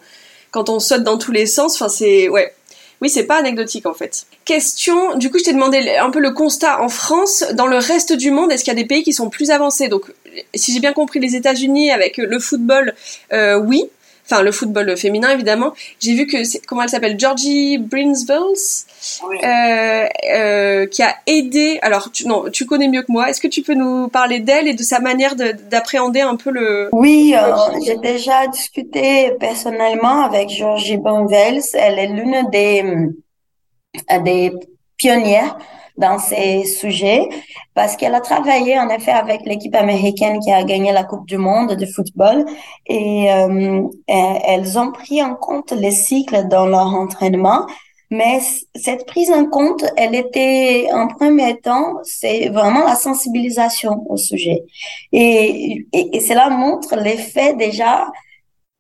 [0.52, 1.76] quand on saute dans tous les sens.
[1.76, 2.54] Enfin, c'est ouais.
[3.00, 4.26] Oui, c'est pas anecdotique en fait.
[4.44, 7.44] Question, du coup, je t'ai demandé un peu le constat en France.
[7.54, 9.88] Dans le reste du monde, est-ce qu'il y a des pays qui sont plus avancés?
[9.88, 10.12] Donc,
[10.56, 12.96] si j'ai bien compris, les États-Unis avec le football,
[13.34, 13.88] euh, oui
[14.30, 15.74] enfin le football féminin évidemment.
[16.00, 17.20] J'ai vu que comment elle s'appelle?
[17.20, 18.38] Georgie Brinsville,
[19.44, 21.80] euh, euh, qui a aidé.
[21.82, 23.30] Alors tu, non, tu connais mieux que moi.
[23.30, 26.90] Est-ce que tu peux nous parler d'elle et de sa manière d'appréhender un peu le
[26.92, 31.62] Oui, euh, j'ai déjà discuté personnellement avec Georgie Brinsville.
[31.74, 32.84] Elle est l'une des
[34.24, 34.52] des
[34.98, 35.58] pionnières
[35.98, 37.28] dans ces sujets
[37.74, 41.38] parce qu'elle a travaillé en effet avec l'équipe américaine qui a gagné la Coupe du
[41.38, 42.46] Monde de football
[42.86, 47.66] et euh, elles ont pris en compte les cycles dans leur entraînement.
[48.10, 48.40] Mais
[48.74, 54.64] cette prise en compte, elle était en premier temps, c'est vraiment la sensibilisation au sujet.
[55.12, 58.08] Et, et, et cela montre l'effet déjà,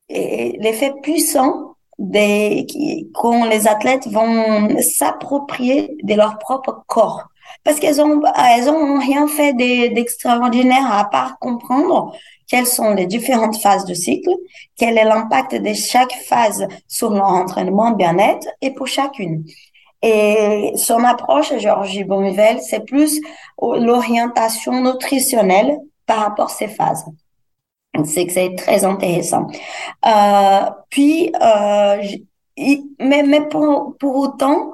[0.09, 2.67] l'effet puissant des,
[3.13, 7.23] quand les athlètes vont s'approprier de leur propre corps.
[7.63, 12.13] Parce qu'elles ont, elles ont rien fait d'extraordinaire à part comprendre
[12.47, 14.29] quelles sont les différentes phases du cycle,
[14.77, 19.43] quel est l'impact de chaque phase sur leur entraînement bien-être et pour chacune.
[20.01, 23.19] Et son approche, Georgie Beaumivel, c'est plus
[23.61, 27.05] l'orientation nutritionnelle par rapport à ces phases.
[28.05, 29.47] C'est que c'est très intéressant.
[30.05, 32.01] Euh, puis, euh,
[32.99, 34.71] mais, mais pour, pour autant,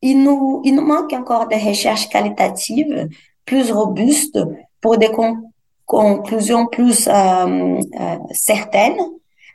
[0.00, 3.08] il nous, il nous manque encore des recherches qualitatives
[3.44, 4.38] plus robustes
[4.80, 5.10] pour des
[5.86, 7.80] conclusions plus euh,
[8.32, 8.98] certaines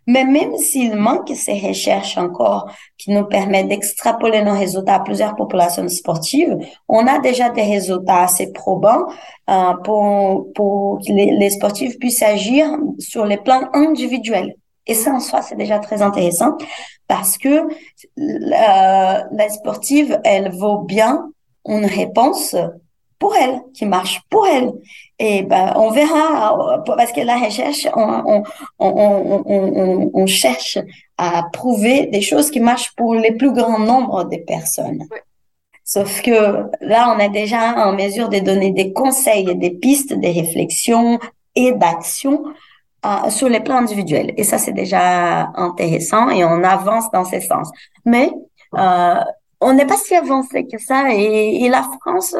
[0.07, 5.35] mais même s'il manque ces recherches encore qui nous permettent d'extrapoler nos résultats à plusieurs
[5.35, 9.05] populations sportives, on a déjà des résultats assez probants
[9.49, 12.67] euh, pour, pour que les, les, sportifs puissent agir
[12.99, 14.55] sur les plans individuels.
[14.87, 16.57] Et ça, en soi, c'est déjà très intéressant
[17.07, 17.67] parce que
[18.15, 21.29] la, la sportive, elle vaut bien
[21.67, 22.55] une réponse
[23.19, 24.71] pour elle, qui marche pour elle.
[25.19, 28.43] Et ben, on verra, parce que la recherche, on,
[28.77, 30.77] on, on, on, cherche
[31.17, 35.07] à prouver des choses qui marchent pour les plus grands nombres de personnes.
[35.83, 40.31] Sauf que là, on est déjà en mesure de donner des conseils, des pistes, des
[40.31, 41.17] réflexions
[41.55, 42.43] et d'actions
[43.05, 44.33] euh, sur les plans individuels.
[44.37, 47.71] Et ça, c'est déjà intéressant et on avance dans ce sens.
[48.05, 48.29] Mais
[48.75, 49.15] euh,
[49.61, 52.35] on n'est pas si avancé que ça et, et la France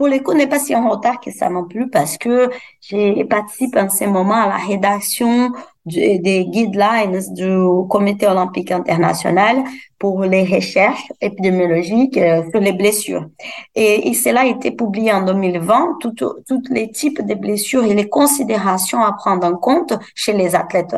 [0.00, 2.48] pour les coups, n'est pas si en retard que ça non plus parce que
[2.80, 5.52] j'ai participé en ce moment à la rédaction
[5.84, 7.50] des guidelines du
[7.90, 9.62] Comité olympique international
[9.98, 13.26] pour les recherches épidémiologiques euh, sur les blessures.
[13.74, 19.02] Et, cela a été publié en 2020, tous les types de blessures et les considérations
[19.02, 20.96] à prendre en compte chez les athlètes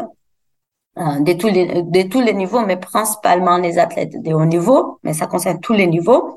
[0.99, 5.59] euh, de tous les niveaux, mais principalement les athlètes de haut niveau, mais ça concerne
[5.59, 6.37] tous les niveaux.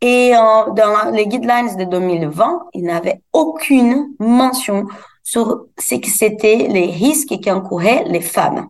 [0.00, 4.86] Et euh, dans les guidelines de 2020, il n'avait aucune mention
[5.22, 8.68] sur ce que c'était les risques qui encouraient les femmes.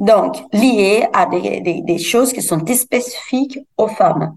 [0.00, 4.36] Donc, liés à des, des, choses qui sont spécifiques aux femmes.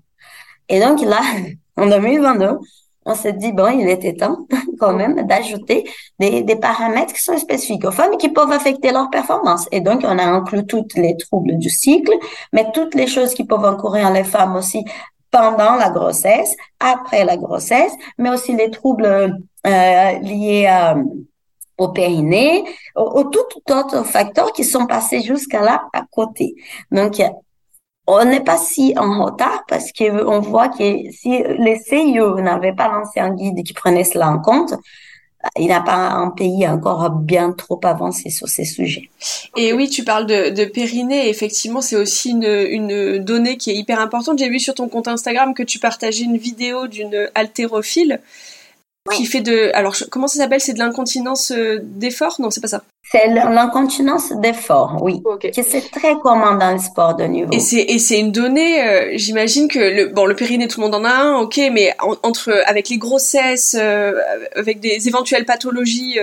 [0.69, 1.21] Et donc là,
[1.77, 2.59] en 2022,
[3.05, 4.45] on s'est dit, bon, il était temps
[4.79, 8.91] quand même d'ajouter des, des, paramètres qui sont spécifiques aux femmes et qui peuvent affecter
[8.91, 9.67] leur performance.
[9.71, 12.13] Et donc, on a inclus tous les troubles du cycle,
[12.51, 14.85] mais toutes les choses qui peuvent encourir les femmes aussi
[15.33, 19.05] pendant la grossesse, après la grossesse, mais aussi les troubles
[19.65, 21.03] euh, liés euh,
[21.79, 22.63] au périnée,
[22.95, 26.53] ou, tout autres facteurs qui sont passés jusqu'à là à côté.
[26.91, 27.19] Donc,
[28.05, 32.89] on n'est pas si en retard parce qu'on voit que si les CIE n'avaient pas
[32.89, 34.75] lancé un guide qui prenait cela en compte,
[35.57, 39.09] il n'y a pas un pays encore bien trop avancé sur ces sujets.
[39.57, 41.29] Et oui, tu parles de, de périnée.
[41.29, 44.39] Effectivement, c'est aussi une, une, donnée qui est hyper importante.
[44.39, 48.21] J'ai vu sur ton compte Instagram que tu partageais une vidéo d'une haltérophile
[49.11, 49.71] qui fait de.
[49.73, 50.61] Alors, comment ça s'appelle?
[50.61, 52.37] C'est de l'incontinence euh, d'effort?
[52.39, 52.83] Non, c'est pas ça.
[53.11, 55.21] C'est l'incontinence d'effort, oui.
[55.53, 57.51] Qui c'est très commun dans le sport de niveau.
[57.51, 58.81] Et c'est et c'est une donnée.
[58.81, 61.93] Euh, j'imagine que le bon le périnée tout le monde en a un, ok, mais
[61.99, 64.13] entre avec les grossesses, euh,
[64.55, 66.17] avec des éventuelles pathologies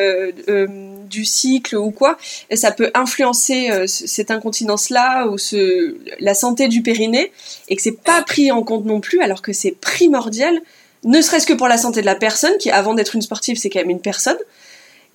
[1.11, 2.17] du cycle ou quoi,
[2.55, 7.31] ça peut influencer cette incontinence là ou ce la santé du périnée
[7.69, 10.61] et que c'est pas pris en compte non plus alors que c'est primordial
[11.05, 13.71] ne serait-ce que pour la santé de la personne, qui avant d'être une sportive, c'est
[13.71, 14.39] quand même une personne,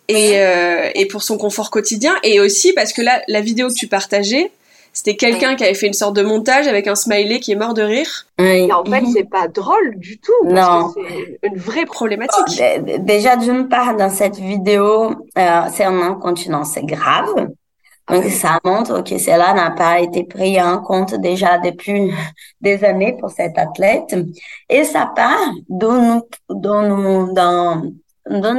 [0.07, 3.73] et, euh, et pour son confort quotidien, et aussi parce que là, la vidéo que
[3.73, 4.51] tu partageais,
[4.95, 7.73] c'était quelqu'un qui avait fait une sorte de montage avec un smiley qui est mort
[7.73, 8.27] de rire.
[8.39, 10.31] Et en fait, c'est pas drôle du tout.
[10.49, 11.01] Parce Que
[11.41, 12.63] c'est une vraie problématique.
[12.99, 17.49] Déjà, d'une part, dans cette vidéo, euh, c'est un incontinence grave.
[18.09, 22.13] Donc, ça montre que cela n'a pas été pris en compte déjà depuis
[22.61, 24.15] des années pour cet athlète.
[24.69, 26.21] Et ça part d'une,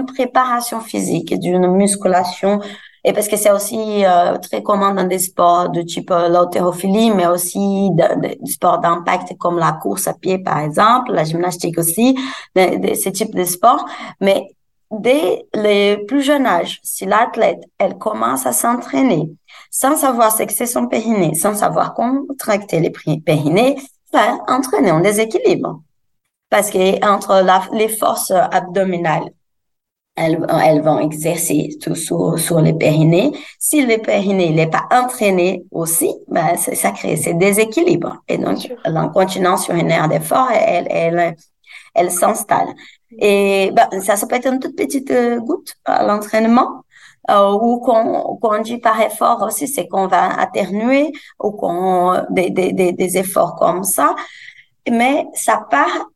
[0.07, 2.61] préparation physique, d'une musculation.
[3.05, 7.13] Et parce que c'est aussi euh, très commun dans des sports de type euh, l'haltérophilie,
[7.13, 12.19] mais aussi des sports d'impact comme la course à pied, par exemple, la gymnastique aussi,
[12.57, 13.87] de, de ce type de sports.
[14.21, 14.56] Mais
[14.91, 19.31] dès le plus jeune âge, si l'athlète, elle commence à s'entraîner
[19.71, 23.77] sans savoir ce que c'est son périnée, sans savoir contracter les périnées,
[24.11, 25.83] va entraîner en déséquilibre.
[26.49, 27.45] Parce que entre
[27.75, 29.31] les forces abdominales,
[30.17, 33.33] elles, elles vont exercer tout sur, sur les périnées.
[33.59, 38.23] Si le périnée n'est pas entraîné aussi, ben, ça crée ces déséquilibres.
[38.29, 41.37] Et donc, l'incontinence urinaire d'effort, elle, elle,
[41.95, 42.69] elle s'installe.
[43.19, 46.83] Et ben, ça, ça peut être une toute petite euh, goutte à l'entraînement.
[47.29, 52.51] Euh, ou qu'on qu'on dit par effort aussi, c'est qu'on va atténuer ou qu'on des,
[52.51, 54.15] des, des, efforts comme ça.
[54.89, 56.07] Mais ça part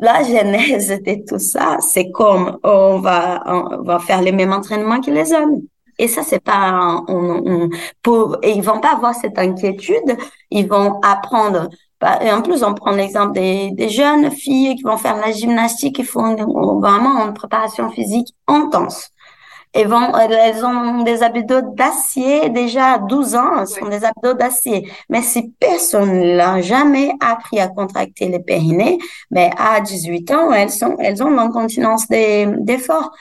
[0.00, 5.00] la genèse de tout ça, c'est comme on va on va faire les mêmes entraînements
[5.00, 5.62] que les hommes.
[5.98, 7.68] Et ça, c'est pas on,
[8.02, 10.16] pour et ils vont pas avoir cette inquiétude.
[10.50, 11.68] Ils vont apprendre
[12.22, 15.96] et en plus, on prend l'exemple des, des, jeunes filles qui vont faire la gymnastique,
[15.96, 16.34] qui font
[16.80, 19.10] vraiment une préparation physique intense.
[19.74, 24.32] elles, vont, elles ont des abdos d'acier déjà à 12 ans, ce sont des abdos
[24.34, 24.90] d'acier.
[25.10, 28.98] Mais si personne n'a jamais appris à contracter les périnées,
[29.30, 33.12] mais à 18 ans, elles, sont, elles ont l'incontinence d'effort.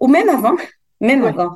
[0.00, 0.56] Ou même avant,
[1.00, 1.54] même avant.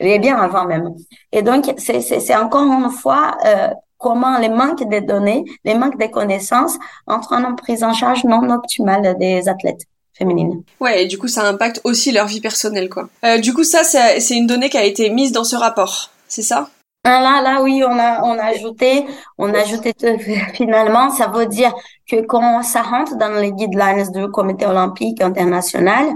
[0.00, 0.94] Et bien avant même.
[1.32, 3.68] Et donc, c'est encore une fois euh,
[4.04, 8.42] comment les manques de données, les manques de connaissances entraînent en prise en charge non
[8.50, 10.62] optimale des athlètes féminines.
[10.78, 13.08] Ouais, et du coup, ça impacte aussi leur vie personnelle, quoi.
[13.24, 16.42] Euh, du coup, ça, c'est une donnée qui a été mise dans ce rapport, c'est
[16.42, 16.68] ça?
[17.04, 19.06] Ah, Là, là, oui, on a, on a ajouté,
[19.38, 19.94] on a ajouté
[20.54, 21.72] finalement, ça veut dire
[22.10, 26.06] que quand ça rentre dans les guidelines du Comité olympique international,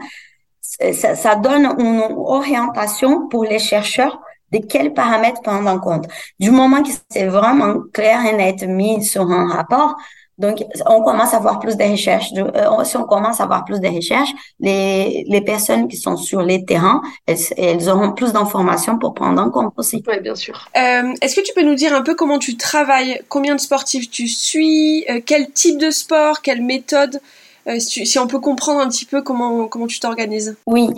[0.93, 4.21] ça, ça donne une orientation pour les chercheurs
[4.53, 6.07] de quels paramètres prendre en compte?
[6.39, 9.97] Du moment que c'est vraiment clair et net mis sur un rapport,
[10.39, 12.33] donc, on commence à avoir plus de recherches.
[12.37, 14.31] Euh, si on commence à avoir plus de recherches,
[14.61, 19.43] les, les personnes qui sont sur les terrains, elles, elles auront plus d'informations pour prendre
[19.43, 20.03] en compte aussi.
[20.07, 20.69] Oui, bien sûr.
[20.77, 24.11] Euh, Est-ce que tu peux nous dire un peu comment tu travailles, combien de sportifs
[24.11, 27.21] tu suis, euh, quel type de sport, quelle méthode?
[27.69, 30.57] Euh, si, on peut comprendre un petit peu comment, comment tu t'organises.
[30.67, 30.89] Oui,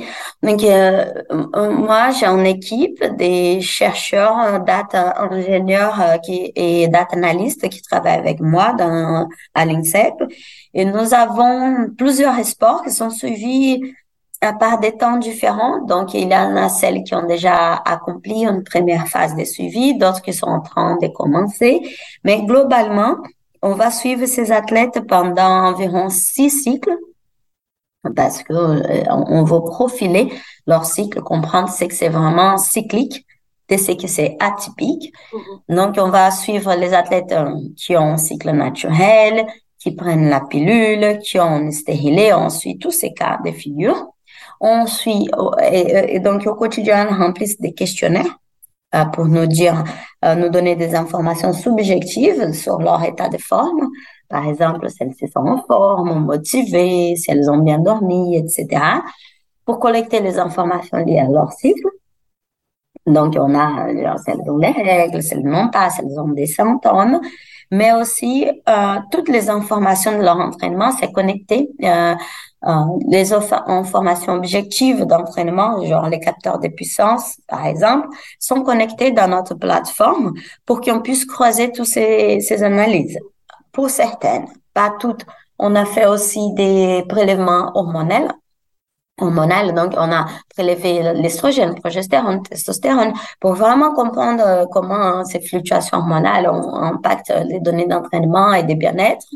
[0.43, 1.05] donc euh,
[1.53, 8.41] moi j'ai une équipe des chercheurs, data ingénieurs euh, et data analystes qui travaillent avec
[8.41, 10.15] moi dans, à l'INSEP.
[10.75, 13.81] Et nous avons plusieurs sports qui sont suivis
[14.41, 15.83] à part des temps différents.
[15.85, 19.99] Donc, il y en a celles qui ont déjà accompli une première phase de suivi,
[19.99, 21.83] d'autres qui sont en train de commencer.
[22.25, 23.17] Mais globalement,
[23.63, 26.97] on va suivre ces athlètes pendant environ six cycles
[28.17, 30.33] parce que euh, on va profiler
[30.67, 33.27] leur cycle, comprendre ce que c'est vraiment cyclique
[33.69, 35.13] de ce que c'est atypique.
[35.33, 35.77] Mm-hmm.
[35.77, 39.47] Donc, on va suivre les athlètes euh, qui ont un cycle naturel,
[39.79, 44.09] qui prennent la pilule, qui ont stérilé, on suit tous ces cas de figure.
[44.61, 45.29] On suit,
[45.71, 48.40] et, et donc au quotidien, on remplit des questionnaires euh,
[49.13, 49.85] pour nous dire,
[50.25, 53.89] euh, nous donner des informations subjectives sur leur état de forme.
[54.29, 58.83] Par exemple, si elles sont en forme, motivées, si elles ont bien dormi, etc.
[59.65, 61.89] Pour collecter les informations liées à leur cycle.
[63.07, 63.87] Donc, on a
[64.25, 67.21] celles dont les règles, celles n'ont pas, celles ont des symptômes,
[67.71, 72.15] mais aussi euh, toutes les informations de leur entraînement, c'est connecté euh, euh,
[73.09, 79.55] les informations objectives d'entraînement, genre les capteurs de puissance, par exemple, sont connectés dans notre
[79.55, 80.35] plateforme
[80.67, 83.19] pour qu'on puisse croiser toutes ces, ces analyses.
[83.73, 85.25] Pour certaines, pas toutes.
[85.59, 88.31] On a fait aussi des prélèvements hormonels
[89.21, 89.75] hormonal.
[89.75, 97.33] Donc, on a prélevé l'estrogène, progestérone, testostérone pour vraiment comprendre comment ces fluctuations hormonales impactent
[97.47, 99.27] les données d'entraînement et de bien-être.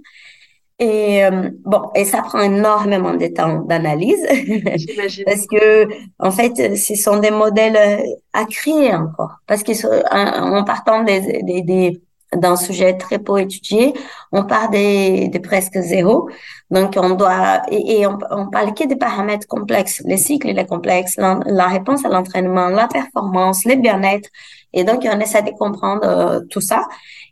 [0.80, 4.26] Et euh, bon, et ça prend énormément de temps d'analyse
[5.24, 5.86] parce que
[6.18, 11.62] en fait, ce sont des modèles euh, à créer encore parce qu'en partant des, des,
[11.62, 12.02] des
[12.36, 13.92] d'un sujet très peu étudié,
[14.32, 16.28] on part des, des presque zéro.
[16.70, 20.02] Donc, on doit, et, et on, on, parle que des paramètres complexes.
[20.04, 24.28] Les cycles, il est complexe, la, la réponse à l'entraînement, la performance, le bien-être.
[24.72, 26.86] Et donc, on essaie de comprendre euh, tout ça.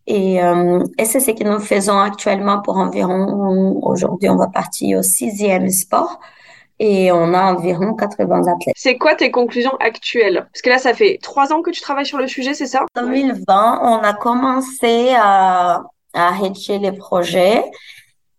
[0.07, 4.99] Et, euh, et c'est ce que nous faisons actuellement pour environ, aujourd'hui, on va partir
[4.99, 6.19] au sixième sport
[6.79, 8.75] et on a environ 80 athlètes.
[8.77, 10.49] C'est quoi tes conclusions actuelles?
[10.53, 12.85] Parce que là, ça fait trois ans que tu travailles sur le sujet, c'est ça?
[12.97, 15.85] En 2020, on a commencé à,
[16.15, 17.63] à rédiger les projets.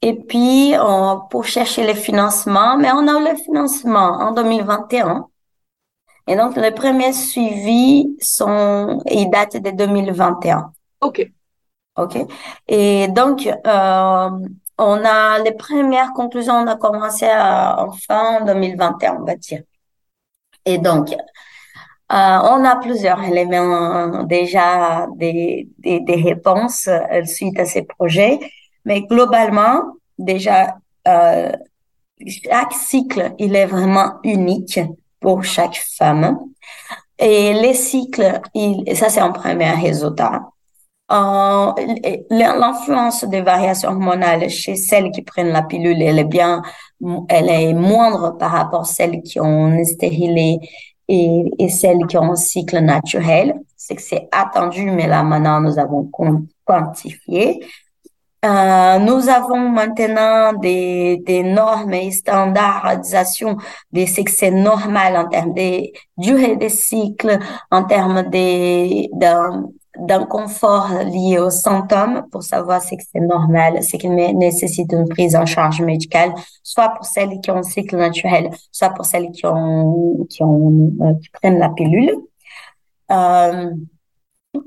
[0.02, 5.28] Et puis, on, pour chercher les financements, mais on a eu le financement en 2021.
[6.28, 10.72] Et donc, les premiers suivis sont, ils datent de 2021.
[11.02, 11.32] OK.
[11.98, 12.18] OK?
[12.68, 14.30] Et donc, euh,
[14.78, 19.62] on a les premières conclusions, on a commencé à, en fin 2021, on va dire.
[20.66, 21.16] Et donc, euh,
[22.12, 28.40] on a plusieurs éléments déjà des, des, des réponses euh, suite à ces projets,
[28.86, 29.82] mais globalement,
[30.18, 30.76] déjà,
[31.08, 31.52] euh,
[32.28, 34.80] chaque cycle, il est vraiment unique
[35.20, 36.40] pour chaque femme.
[37.20, 40.42] Et les cycles, il, ça c'est un premier résultat.
[41.12, 41.72] Euh,
[42.30, 46.62] l'influence des variations hormonales chez celles qui prennent la pilule, elle est bien,
[47.28, 50.60] elle est moindre par rapport à celles qui ont stérilé
[51.10, 53.54] et, et celles qui ont un cycle naturel.
[53.76, 56.10] C'est que c'est attendu, mais là maintenant nous avons
[56.66, 57.60] quantifié.
[58.46, 63.58] Euh, nous avons maintenant des, des normes et standardisations
[63.92, 67.40] des sexes normal en termes de durée des cycles,
[67.72, 74.16] en termes de, de d'inconfort lié aux symptômes pour savoir si c'est normal, c'est qu'il
[74.16, 76.34] nécessite une prise en charge médicale,
[76.64, 80.92] soit pour celles qui ont un cycle naturel, soit pour celles qui ont qui ont
[81.02, 82.16] euh, qui prennent la pilule.
[83.12, 83.72] Euh,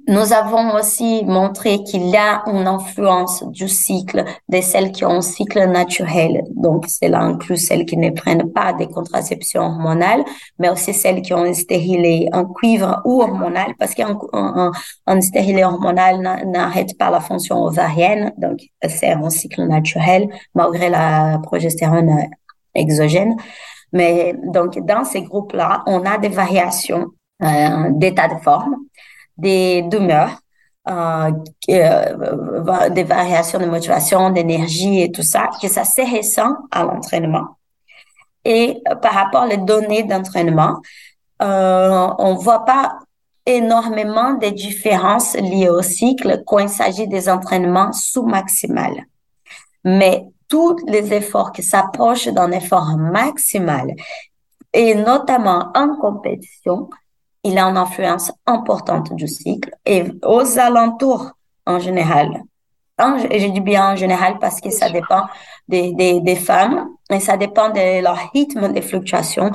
[0.08, 5.10] nous avons aussi montré qu'il y a une influence du cycle de celles qui ont
[5.10, 6.42] un cycle naturel.
[6.50, 10.24] Donc, cela inclut celles qui ne prennent pas des contraceptions hormonales,
[10.58, 14.72] mais aussi celles qui ont un stérilet en cuivre ou hormonal, parce qu'un un,
[15.06, 15.20] un
[15.64, 18.32] hormonal n'arrête pas la fonction ovarienne.
[18.38, 22.28] Donc, c'est un cycle naturel, malgré la progestérone
[22.74, 23.36] exogène.
[23.92, 27.06] Mais donc, dans ces groupes-là, on a des variations
[27.42, 28.76] euh, d'état de forme
[29.36, 30.30] des d'humeur,
[30.88, 31.30] euh,
[31.70, 37.56] euh, des variations de motivation, d'énergie et tout ça, que ça se ressent à l'entraînement.
[38.44, 40.80] Et euh, par rapport aux données d'entraînement,
[41.42, 42.98] euh, on voit pas
[43.44, 49.04] énormément de différences liées au cycle quand il s'agit des entraînements sous-maximales.
[49.84, 53.94] Mais tous les efforts qui s'approchent d'un effort maximal,
[54.72, 56.88] et notamment en compétition,
[57.46, 61.30] il a une influence importante du cycle et aux alentours
[61.64, 62.42] en général.
[62.98, 65.24] je dis bien en général parce que ça dépend
[65.68, 69.50] des, des, des, femmes et ça dépend de leur rythme de fluctuation.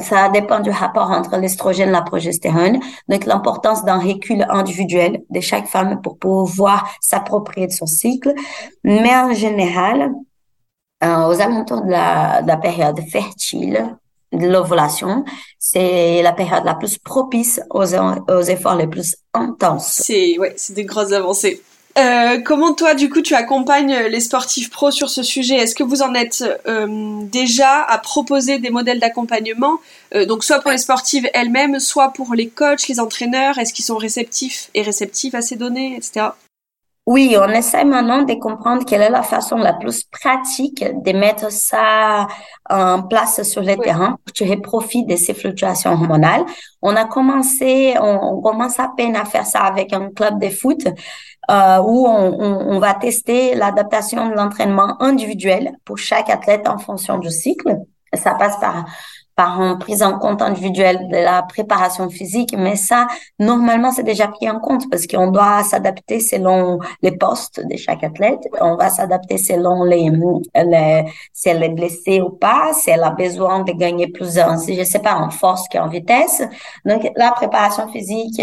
[0.00, 2.80] Ça dépend du rapport entre l'estrogène et la progestérone.
[3.08, 8.32] Donc, l'importance d'un recul individuel de chaque femme pour pouvoir s'approprier de son cycle.
[8.84, 10.12] Mais en général,
[11.04, 13.96] euh, aux alentours de la, de la période fertile,
[14.32, 15.24] l'ovulation,
[15.58, 20.00] c'est la période la plus propice aux, aux efforts les plus intenses.
[20.02, 21.62] C'est ouais, c'est des grosses avancées.
[21.98, 25.56] Euh, comment toi, du coup, tu accompagnes les sportifs pros sur ce sujet?
[25.56, 29.80] Est-ce que vous en êtes euh, déjà à proposer des modèles d'accompagnement,
[30.14, 33.58] euh, donc soit pour les sportives elles-mêmes, soit pour les coachs, les entraîneurs?
[33.58, 36.26] Est-ce qu'ils sont réceptifs et réceptifs à ces données, etc.
[37.10, 41.50] Oui, on essaie maintenant de comprendre quelle est la façon la plus pratique de mettre
[41.50, 42.26] ça
[42.68, 46.44] en place sur le terrain pour tirer profit de ces fluctuations hormonales.
[46.82, 50.86] On a commencé, on, commence à peine à faire ça avec un club de foot
[51.50, 57.16] euh, où on, on va tester l'adaptation de l'entraînement individuel pour chaque athlète en fonction
[57.16, 57.78] du cycle.
[58.12, 58.84] Ça passe par
[59.38, 63.06] par une prise en compte individuelle de la préparation physique, mais ça,
[63.38, 68.02] normalement, c'est déjà pris en compte parce qu'on doit s'adapter selon les postes de chaque
[68.02, 68.40] athlète.
[68.60, 70.10] On va s'adapter selon les,
[70.56, 74.56] les, si elle est blessée ou pas, si elle a besoin de gagner plus en,
[74.58, 76.42] je sais pas, en force qu'en vitesse.
[76.84, 78.42] Donc, la préparation physique,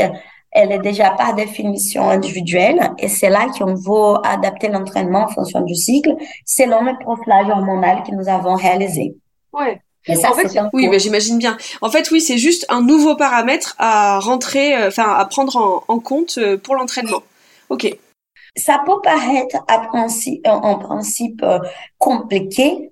[0.50, 5.60] elle est déjà par définition individuelle et c'est là qu'on va adapter l'entraînement en fonction
[5.60, 6.16] du cycle
[6.46, 9.18] selon le profilage hormonal que nous avons réalisé.
[9.52, 9.82] Ouais.
[10.08, 11.58] Mais ça, en fait, oui, mais j'imagine bien.
[11.82, 16.00] En fait, oui, c'est juste un nouveau paramètre à rentrer, euh, enfin, à prendre en,
[16.00, 17.24] compte euh, pour l'entraînement.
[17.70, 17.88] Ok.
[18.56, 21.60] Ça peut paraître en principe euh,
[21.98, 22.92] compliqué,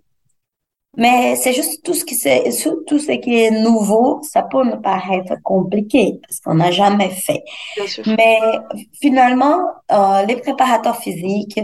[0.98, 2.44] mais c'est juste tout ce qui c'est
[2.86, 7.44] tout ce qui est nouveau, ça peut me paraître compliqué parce qu'on n'a jamais fait.
[8.06, 8.40] Mais
[9.02, 9.60] finalement,
[10.28, 11.60] les préparateurs physiques,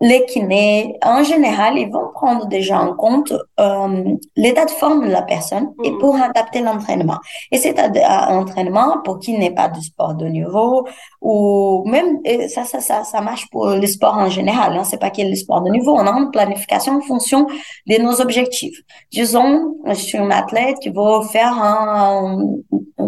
[0.00, 5.10] les kinés, en général, ils vont prendre déjà en compte euh, l'état de forme de
[5.10, 5.98] la personne et mm.
[5.98, 7.18] pour adapter l'entraînement.
[7.50, 10.86] Et cet entraînement, pour qui n'est pas du sport de niveau,
[11.20, 15.10] ou même, ça, ça, ça, ça marche pour le sport en général, hein, c'est pas
[15.10, 17.46] qu'il le sport de niveau, on a une planification en fonction
[17.86, 18.80] de nos objectifs.
[19.10, 22.38] Disons, je suis un athlète qui veut faire un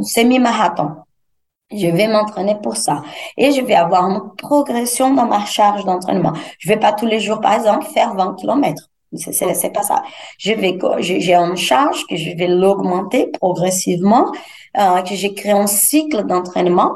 [0.03, 0.91] semi-marathon.
[1.75, 3.03] Je vais m'entraîner pour ça.
[3.37, 6.33] Et je vais avoir une progression dans ma charge d'entraînement.
[6.59, 8.89] Je vais pas tous les jours, par exemple, faire 20 km.
[9.15, 10.03] C'est, c'est, pas ça.
[10.39, 14.33] Je vais, j'ai une charge que je vais l'augmenter progressivement,
[14.79, 16.93] euh, que j'ai créé un cycle d'entraînement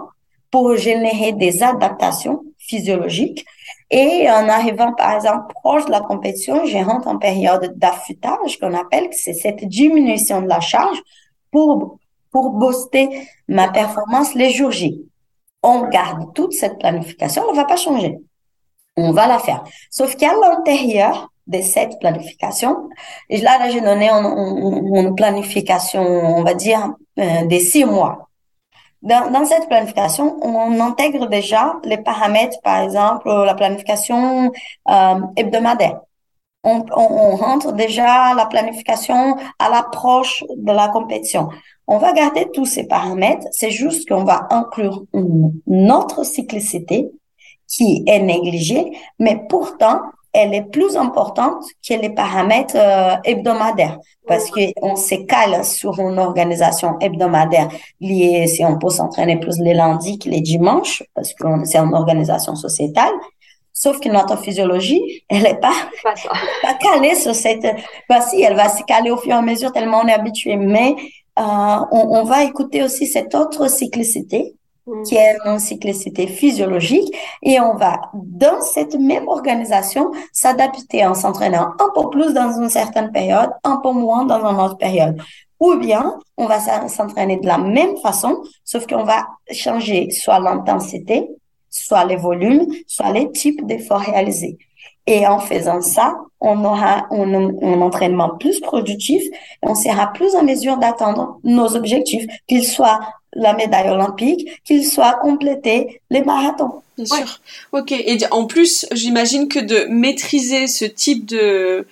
[0.51, 3.45] pour générer des adaptations physiologiques.
[3.91, 8.74] Et en arrivant, par exemple, proche de la compétition, je rentre en période d'affûtage qu'on
[8.74, 11.01] appelle, c'est cette diminution de la charge
[11.53, 11.99] pour
[12.37, 15.01] pour booster ma performance les jours J.
[15.62, 18.18] On garde toute cette planification, on ne va pas changer.
[18.95, 19.64] On va la faire.
[19.91, 22.91] Sauf qu'à l'intérieur de cette planification,
[23.30, 28.28] et là, là j'ai donné une, planification, on va dire, euh, des six mois.
[29.01, 34.53] Dans, cette planification, on intègre déjà les paramètres, par exemple, la planification
[34.91, 36.01] euh, hebdomadaire.
[36.64, 41.49] On, on, rentre déjà la planification à l'approche de la compétition.
[41.87, 47.11] On va garder tous ces paramètres, c'est juste qu'on va inclure une autre cyclicité
[47.68, 50.01] qui est négligée, mais pourtant,
[50.32, 56.18] elle est plus importante que les paramètres euh, hebdomadaires parce qu'on se cale sur une
[56.18, 57.68] organisation hebdomadaire
[58.01, 61.95] liée, si on peut s'entraîner plus les lundis que les dimanches, parce que c'est une
[61.95, 63.12] organisation sociétale.
[63.72, 66.14] Sauf que notre physiologie, elle n'est pas, pas,
[66.62, 67.66] pas, calée sur cette...
[68.09, 70.57] Bah si, elle va se caler au fur et à mesure tellement on est habitué.
[70.57, 70.97] Mais
[71.39, 74.57] euh, on, on, va écouter aussi cette autre cyclicité
[74.87, 75.03] Mm.
[75.03, 77.12] qui est une cyclicité physiologique,
[77.43, 82.68] et on va, dans cette même organisation, s'adapter en s'entraînant un peu plus dans une
[82.68, 85.20] certaine période, un peu moins dans une autre période.
[85.59, 91.30] Ou bien, on va s'entraîner de la même façon, sauf qu'on va changer soit l'intensité,
[91.68, 94.57] soit les volumes, soit les types d'efforts réalisés.
[95.07, 99.32] Et en faisant ça, on aura un, un, entraînement plus productif et
[99.62, 103.00] on sera plus en mesure d'atteindre nos objectifs, qu'ils soient
[103.32, 106.82] la médaille olympique, qu'il soit complété les marathons.
[106.96, 107.40] Bien sûr.
[107.72, 107.92] Ok.
[107.92, 111.86] Et en plus, j'imagine que de maîtriser ce type de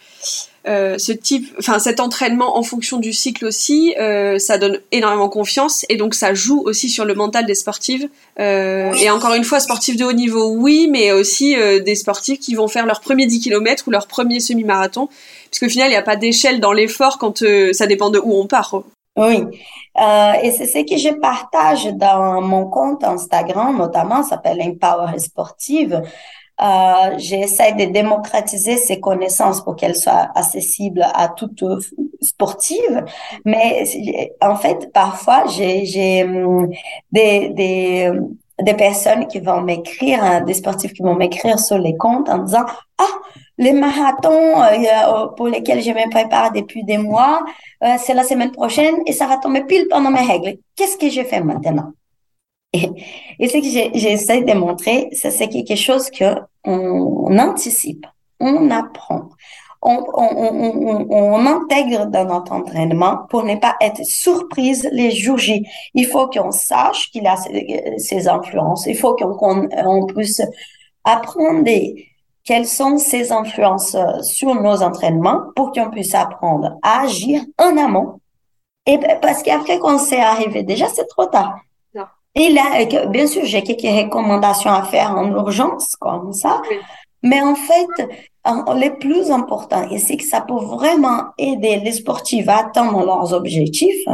[0.67, 5.29] euh, ce type, enfin cet entraînement en fonction du cycle aussi, euh, ça donne énormément
[5.29, 8.09] confiance et donc ça joue aussi sur le mental des sportives.
[8.41, 12.41] Euh, et encore une fois, sportifs de haut niveau, oui, mais aussi euh, des sportifs
[12.41, 15.09] qui vont faire leur premier 10 km ou leur premier semi-marathon,
[15.51, 18.19] puisque au final, il n'y a pas d'échelle dans l'effort quand euh, ça dépend de
[18.19, 18.83] où on part.
[19.17, 19.45] Oui,
[20.01, 26.03] euh, et c'est ce que je partage dans mon compte Instagram, notamment, s'appelle Empower Sportive.
[26.61, 31.65] Euh, j'essaie de démocratiser ces connaissances pour qu'elles soient accessibles à toute
[32.21, 33.05] sportive.
[33.45, 33.85] Mais
[34.41, 36.71] en fait, parfois, j'ai hum,
[37.11, 42.29] des, des, personnes qui vont m'écrire, hein, des sportifs qui vont m'écrire sur les comptes
[42.29, 42.65] en disant
[42.99, 43.05] ah
[43.59, 47.45] les marathons euh, pour lesquels je me prépare depuis des mois,
[47.83, 50.59] euh, c'est la semaine prochaine et ça va tomber pile pendant mes règles.
[50.77, 51.93] Qu'est-ce que je fais maintenant?
[53.39, 58.07] Et, ce que j'essaie de montrer, c'est quelque chose que on anticipe,
[58.41, 59.29] on apprend
[59.85, 65.67] on, intègre dans notre entraînement pour ne pas être surprise les jours J.
[65.95, 67.37] Il faut qu'on sache qu'il a
[67.99, 68.87] ces, influences.
[68.87, 70.43] Il faut qu'on puisse
[71.05, 71.69] apprendre
[72.45, 78.21] quelles sont ces influences sur nos entraînements pour qu'on puisse apprendre à agir en amont.
[78.87, 81.59] Et parce qu'après qu'on s'est arrivé, déjà c'est trop tard.
[82.35, 86.63] Et là, bien sûr, j'ai quelques recommandations à faire en urgence, comme ça.
[87.23, 88.09] Mais en fait,
[88.45, 93.33] le plus important, et c'est que ça peut vraiment aider les sportifs à atteindre leurs
[93.33, 94.05] objectifs,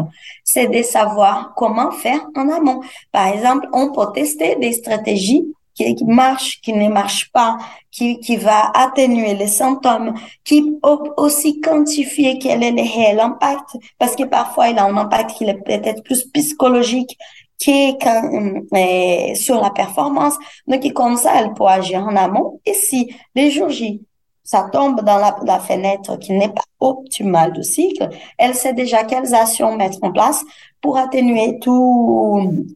[0.44, 2.80] c'est de savoir comment faire en amont.
[3.10, 5.44] Par exemple, on peut tester des stratégies
[5.74, 7.56] qui, marchent, qui ne marchent pas,
[7.90, 10.14] qui, qui va atténuer les symptômes,
[10.44, 14.96] qui peut aussi quantifier quel est le réel impact, parce que parfois il a un
[14.96, 17.16] impact qui est peut-être plus psychologique
[17.60, 20.34] qui est euh, sur la performance.
[20.66, 22.60] Donc, comme ça, elle peut agir en amont.
[22.66, 24.02] Et si les jours J,
[24.42, 28.08] ça tombe dans la, la fenêtre qui n'est pas optimale du cycle,
[28.38, 30.42] elle sait déjà quelles actions mettre en place
[30.80, 32.66] pour atténuer tout,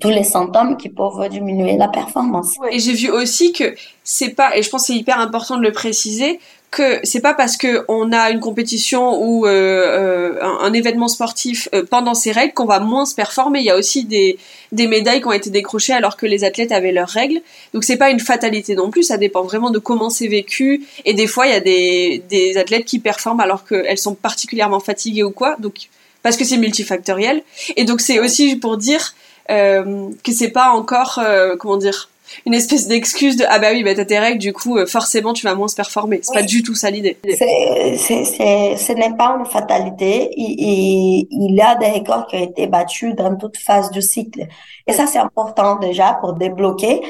[0.00, 2.54] tous les symptômes qui peuvent diminuer la performance.
[2.70, 3.74] Et j'ai vu aussi que
[4.04, 6.38] c'est pas, et je pense que c'est hyper important de le préciser,
[6.70, 11.68] que c'est pas parce que on a une compétition ou euh, euh, un, événement sportif
[11.74, 13.60] euh, pendant ces règles qu'on va moins se performer.
[13.60, 14.38] Il y a aussi des,
[14.72, 17.40] des médailles qui ont été décrochées alors que les athlètes avaient leurs règles.
[17.72, 19.04] Donc c'est pas une fatalité non plus.
[19.04, 20.84] Ça dépend vraiment de comment c'est vécu.
[21.04, 24.80] Et des fois il y a des, des athlètes qui performent alors qu'elles sont particulièrement
[24.80, 25.56] fatiguées ou quoi.
[25.58, 25.88] Donc
[26.22, 27.42] parce que c'est multifactoriel.
[27.76, 29.14] Et donc c'est aussi pour dire
[29.50, 31.20] euh, que c'est pas encore
[31.58, 32.10] comment dire
[32.44, 35.32] une espèce d'excuse de ah bah oui bah t'as tes règles du coup euh, forcément
[35.32, 36.20] tu vas moins se performer.
[36.22, 37.18] C'est pas du tout ça l'idée.
[37.24, 40.30] Ce n'est pas une fatalité.
[40.36, 44.46] Il, il, y a des records qui ont été battus dans toute phase du cycle.
[44.86, 47.00] Et ça c'est important déjà pour débloquer.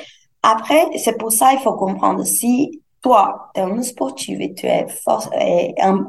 [0.43, 4.67] Après c'est pour ça il faut comprendre si toi, tu es un sportif et tu
[4.67, 4.85] es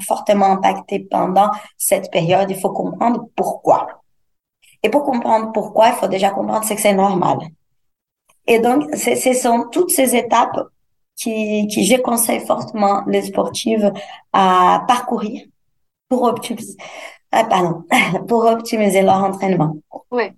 [0.07, 4.01] fortement impacté pendant cette période, il faut comprendre pourquoi.
[4.81, 7.37] Et pour comprendre pourquoi, il faut déjà comprendre que c'est normal.
[8.47, 10.69] Et donc, ce sont toutes ces étapes
[11.17, 13.91] qui, qui je conseille fortement les sportives
[14.31, 15.41] à parcourir
[16.07, 16.77] pour optimiser,
[17.31, 17.83] ah, pardon,
[18.27, 19.77] pour optimiser leur entraînement.
[20.11, 20.33] Ouais.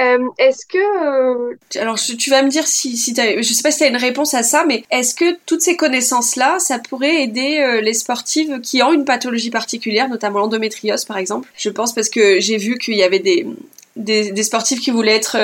[0.00, 3.70] Euh, est-ce que euh, alors tu vas me dire si si as, je sais pas
[3.70, 6.80] si tu as une réponse à ça mais est-ce que toutes ces connaissances là ça
[6.80, 11.48] pourrait aider euh, les sportives qui ont une pathologie particulière notamment l'endométriose par exemple?
[11.56, 13.46] Je pense parce que j'ai vu qu'il y avait des
[13.94, 15.36] des, des sportifs qui voulaient être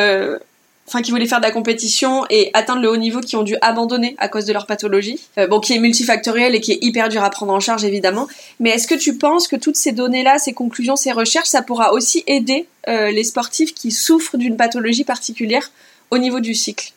[0.87, 3.57] enfin qui voulaient faire de la compétition et atteindre le haut niveau qui ont dû
[3.61, 7.09] abandonner à cause de leur pathologie, euh, bon qui est multifactoriel et qui est hyper
[7.09, 8.26] dur à prendre en charge évidemment.
[8.59, 11.93] Mais est-ce que tu penses que toutes ces données-là, ces conclusions, ces recherches, ça pourra
[11.93, 15.70] aussi aider euh, les sportifs qui souffrent d'une pathologie particulière
[16.11, 16.93] au niveau du cycle?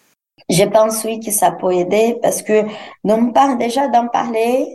[0.49, 2.63] Je pense oui que ça peut aider parce que
[3.03, 4.67] d'en parle déjà d'en parler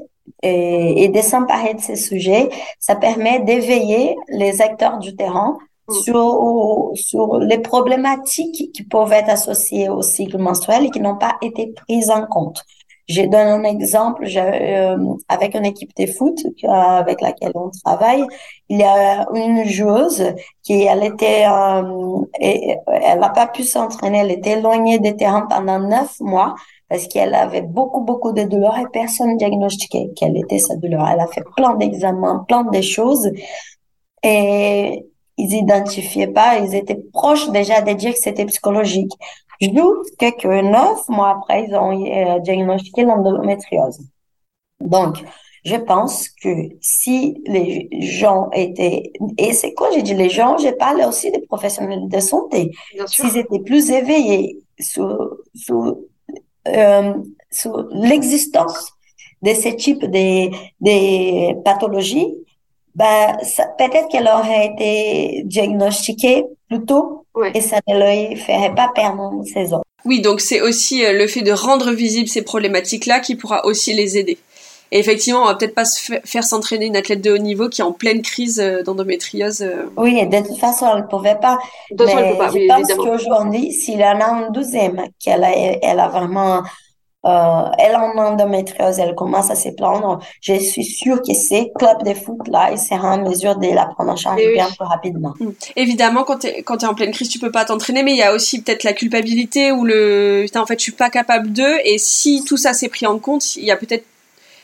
[0.42, 2.48] et, et de s'emparer de ces sujets,
[2.78, 5.58] ça permet d'éveiller les acteurs du terrain.
[5.90, 11.36] Sur, sur les problématiques qui peuvent être associées au cycle menstruel et qui n'ont pas
[11.42, 12.64] été prises en compte.
[13.08, 14.98] Je donne un exemple euh,
[15.30, 18.22] avec une équipe de foot avec laquelle on travaille.
[18.68, 24.30] Il y a une joueuse qui elle était, euh, elle n'a pas pu s'entraîner, elle
[24.30, 26.54] était éloignée des terrains pendant neuf mois
[26.90, 31.08] parce qu'elle avait beaucoup beaucoup de douleurs et personne diagnostiquait quelle était sa douleur.
[31.08, 33.30] Elle a fait plein d'examens, plein de choses
[34.22, 35.07] et
[35.38, 39.12] ils identifiaient pas, ils étaient proches déjà de dire que c'était psychologique.
[39.60, 44.00] Jusqu'à que neuf mois après, ils ont euh, diagnostiqué l'endométriose.
[44.80, 45.24] Donc,
[45.64, 50.72] je pense que si les gens étaient, et c'est quoi j'ai dit les gens, j'ai
[50.72, 52.70] parlé aussi des professionnels de santé,
[53.06, 55.98] s'ils étaient plus éveillés sur, sur,
[56.68, 57.14] euh,
[57.50, 58.92] sur l'existence
[59.42, 62.34] de ce type de, de pathologies,
[62.94, 63.36] ben,
[63.78, 67.24] peut-être qu'elle aurait été diagnostiquée plus tôt
[67.54, 69.80] et ça ne lui ferait pas perdre une saison.
[70.04, 73.92] Oui, donc c'est aussi euh, le fait de rendre visibles ces problématiques-là qui pourra aussi
[73.94, 74.38] les aider.
[74.90, 77.82] Et effectivement, on va peut-être pas se faire s'entraîner une athlète de haut niveau qui
[77.82, 79.60] est en pleine crise euh, d'endométriose.
[79.60, 79.90] Euh.
[79.96, 81.58] Oui, de toute façon, elle ne pouvait pas.
[81.90, 85.50] De mais elle peut pas, je pense qu'aujourd'hui, s'il en a un douzième, qu'elle a,
[85.52, 86.62] elle a vraiment
[87.26, 90.20] euh, elle en endométriose, elle commence à se plaindre.
[90.40, 93.86] Je suis sûre que ces clubs de foot là, ils seront en mesure de la
[93.86, 95.34] prendre en charge bien plus rapidement.
[95.40, 95.50] Mm.
[95.74, 98.32] Évidemment, quand tu es, en pleine crise, tu peux pas t'entraîner, mais il y a
[98.32, 101.84] aussi peut-être la culpabilité ou le, en fait, je suis pas capable de.
[101.84, 104.04] Et si tout ça s'est pris en compte, il y a peut-être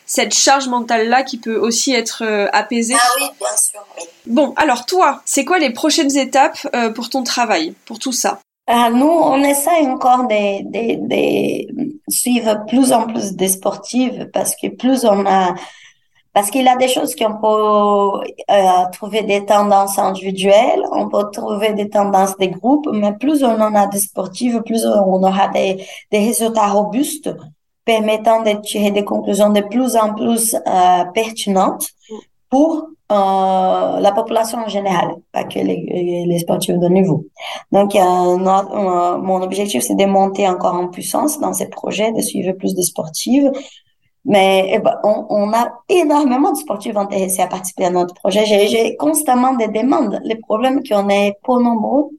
[0.07, 2.95] cette charge mentale là qui peut aussi être euh, apaisée.
[2.97, 3.85] Ah oui, bien sûr.
[3.99, 4.05] Oui.
[4.27, 8.39] Bon, alors toi, c'est quoi les prochaines étapes euh, pour ton travail, pour tout ça?
[8.67, 14.55] Ah, nous, on essaie encore de, de, de, suivre plus en plus des sportives parce
[14.57, 15.55] que plus on a,
[16.33, 21.31] parce qu'il y a des choses qu'on peut euh, trouver des tendances individuelles, on peut
[21.33, 25.49] trouver des tendances des groupes, mais plus on en a des sportives, plus on aura
[25.49, 27.31] des, des résultats robustes
[27.85, 31.89] permettant de tirer des conclusions de plus en plus euh, pertinentes
[32.55, 37.27] pour euh, la population en général, pas que les, les sportifs de niveau.
[37.73, 38.37] Donc, euh,
[39.29, 42.83] mon objectif, c'est de monter encore en puissance dans ces projets, de suivre plus de
[42.83, 43.51] sportives.
[44.25, 48.45] Mais eh ben, on, a énormément de sportifs intéressés à participer à notre projet.
[48.47, 50.21] J'ai constamment des demandes.
[50.23, 52.11] Les problèmes qu'on est peu nombreux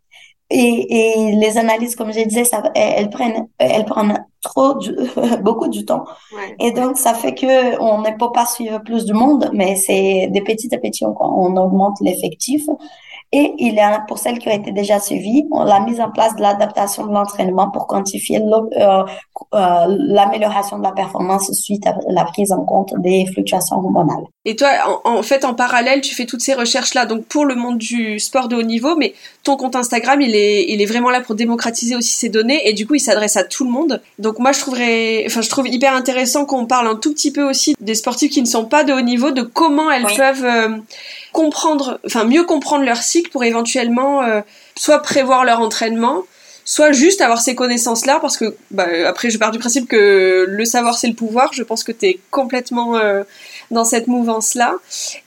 [0.50, 4.96] et, et, les analyses, comme je disais, ça, elles, prennent, elles prennent trop, du,
[5.42, 6.06] beaucoup du temps.
[6.60, 10.28] Et donc, ça fait que on ne peut pas suivre plus de monde, mais c'est
[10.28, 12.64] de petit à petit, on, on augmente l'effectif.
[13.38, 16.10] Et il y a, pour celles qui ont été déjà suivies, on a mis en
[16.10, 19.04] place de l'adaptation de l'entraînement pour quantifier euh,
[19.54, 24.24] euh, l'amélioration de la performance suite à la prise en compte des fluctuations hormonales.
[24.46, 24.70] Et toi,
[25.04, 28.48] en, fait, en parallèle, tu fais toutes ces recherches-là, donc pour le monde du sport
[28.48, 29.14] de haut niveau, mais
[29.44, 32.72] ton compte Instagram, il est, il est vraiment là pour démocratiser aussi ces données, et
[32.72, 34.02] du coup, il s'adresse à tout le monde.
[34.18, 37.44] Donc moi, je trouverais, enfin, je trouve hyper intéressant qu'on parle un tout petit peu
[37.44, 40.78] aussi des sportifs qui ne sont pas de haut niveau, de comment elles peuvent euh,
[41.36, 44.40] comprendre, enfin mieux comprendre leur cycle pour éventuellement euh,
[44.78, 46.24] soit prévoir leur entraînement,
[46.64, 50.66] soit juste avoir ces connaissances-là, parce que bah, après je pars du principe que le
[50.66, 53.24] savoir c'est le pouvoir, je pense que tu es complètement euh,
[53.70, 54.76] dans cette mouvance-là.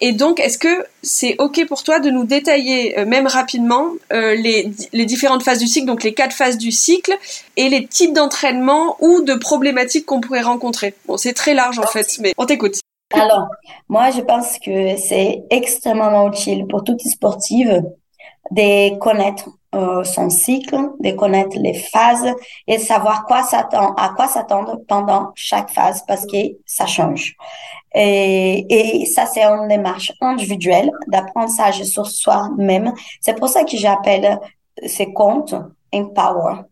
[0.01, 4.71] Et donc est-ce que c'est ok pour toi de nous détailler, euh, même rapidement, les,
[4.95, 7.15] les, différentes phases du cycle, donc les quatre phases du cycle,
[7.59, 10.95] et les types d'entraînement ou de problématiques qu'on pourrait rencontrer?
[11.07, 12.81] Bon, c'est très large en fait, mais on t'écoute.
[13.13, 13.49] Alors,
[13.89, 17.83] moi, je pense que c'est extrêmement utile pour toutes les sportives
[18.51, 22.27] de connaître euh, son cycle, de connaître les phases
[22.67, 27.35] et savoir quoi s'attendre, à quoi s'attendre pendant chaque phase parce que ça change.
[27.95, 28.67] Et,
[29.03, 32.93] et ça, c'est une démarche individuelle d'apprentissage sur soi-même.
[33.21, 34.39] C'est pour ça que j'appelle
[34.87, 35.55] ces comptes
[35.93, 36.68] Empower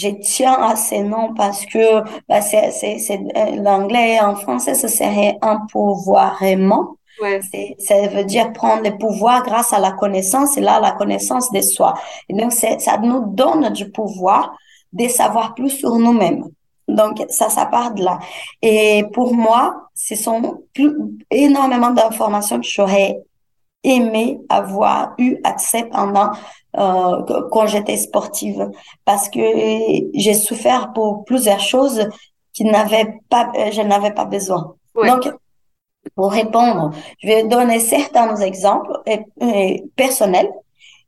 [0.00, 4.74] je tiens à ces noms parce que bah, c'est, c'est, c'est euh, l'anglais en français,
[4.74, 6.96] ce serait un pouvoirement.
[7.20, 7.40] Ouais.
[7.78, 11.60] ça veut dire prendre le pouvoir grâce à la connaissance et là la connaissance de
[11.60, 11.92] soi.
[12.30, 14.56] Et donc c'est, ça nous donne du pouvoir
[14.94, 16.44] de savoir plus sur nous-mêmes.
[16.88, 18.18] Donc ça, ça part de là.
[18.62, 20.96] Et pour moi, ce sont plus,
[21.30, 23.18] énormément d'informations que j'aurais
[23.82, 26.30] aimé avoir eu accès pendant
[26.78, 28.70] euh, quand j'étais sportive
[29.04, 29.40] parce que
[30.14, 32.08] j'ai souffert pour plusieurs choses
[32.52, 34.74] qui n'avaient pas euh, je n'avais pas besoin.
[34.94, 35.32] Donc
[36.14, 40.50] pour répondre, je vais donner certains exemples et, personnels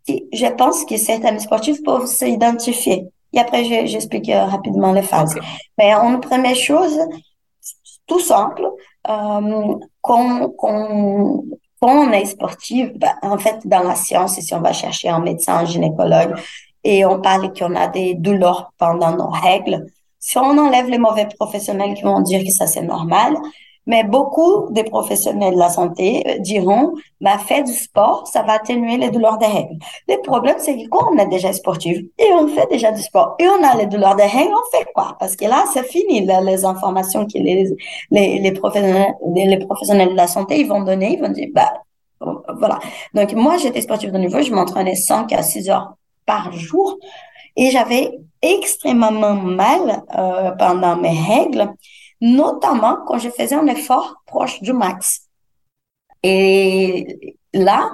[0.05, 3.07] qui je pense que certains sportifs peuvent s'identifier.
[3.33, 5.37] et après j'explique rapidement les phases.
[5.79, 6.99] Mais une première chose,
[8.07, 8.69] tout simple,
[9.09, 10.53] euh, quand,
[11.83, 15.19] quand, on est sportif, ben, en fait, dans la science, si on va chercher un
[15.19, 16.35] médecin, un gynécologue,
[16.85, 19.87] et on parle qu'on a des douleurs pendant nos règles,
[20.19, 23.35] si on enlève les mauvais professionnels qui vont dire que ça c'est normal,
[23.87, 28.55] mais beaucoup des professionnels de la santé euh, diront, bah, fais du sport, ça va
[28.55, 29.77] atténuer les douleurs des règles.
[30.09, 33.35] Le problème, c'est que quand on est déjà sportif et on fait déjà du sport
[33.39, 35.17] et on a les douleurs des règles, on fait quoi?
[35.19, 37.75] Parce que là, c'est fini, les informations que les,
[38.11, 41.73] les, professionnels, les professionnels de la santé, ils vont donner, ils vont dire, bah,
[42.57, 42.79] voilà.
[43.15, 45.95] Donc, moi, j'étais sportif de niveau, je m'entraînais 5 à 6 heures
[46.27, 46.99] par jour
[47.57, 51.73] et j'avais extrêmement mal euh, pendant mes règles
[52.23, 55.29] notamment quand je faisais un effort proche du max.
[56.23, 57.91] Et là,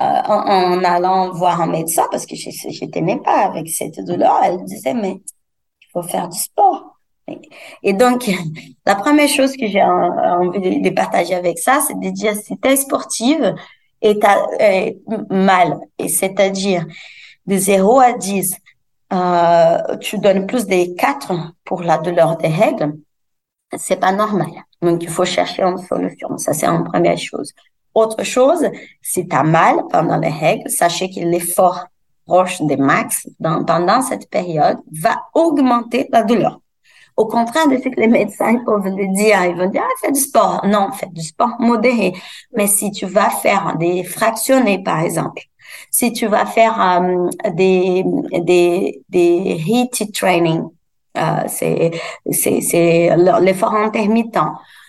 [0.00, 4.40] euh, en, allant voir un médecin, parce que je n'étais même pas avec cette douleur,
[4.42, 5.20] elle disait, mais
[5.82, 6.96] il faut faire du sport.
[7.82, 8.30] Et donc,
[8.86, 12.76] la première chose que j'ai envie de partager avec ça, c'est de dire, si tu
[12.76, 13.54] sportive
[14.00, 14.18] et
[14.60, 14.90] euh,
[15.28, 16.86] mal, et c'est-à-dire
[17.46, 18.56] de 0 à 10,
[19.12, 21.32] euh, tu donnes plus de 4
[21.64, 22.94] pour la douleur des règles,
[23.76, 24.50] c'est pas normal.
[24.82, 26.36] Donc, il faut chercher une solution.
[26.38, 27.52] Ça, c'est une première chose.
[27.94, 28.66] Autre chose,
[29.00, 31.86] si tu as mal pendant les règles, sachez que l'effort
[32.26, 36.60] proche des max pendant cette période va augmenter la douleur.
[37.16, 40.12] Au contraire de ce que les médecins peuvent le dire, ils vont dire, ah, fais
[40.12, 40.60] du sport.
[40.66, 42.12] Non, fais du sport modéré.
[42.54, 45.42] Mais si tu vas faire des fractionnés, par exemple,
[45.90, 48.04] si tu vas faire euh, des,
[48.42, 50.64] des, des heat training,
[51.48, 51.90] c'est
[52.30, 54.38] c'est l'effort intermittent.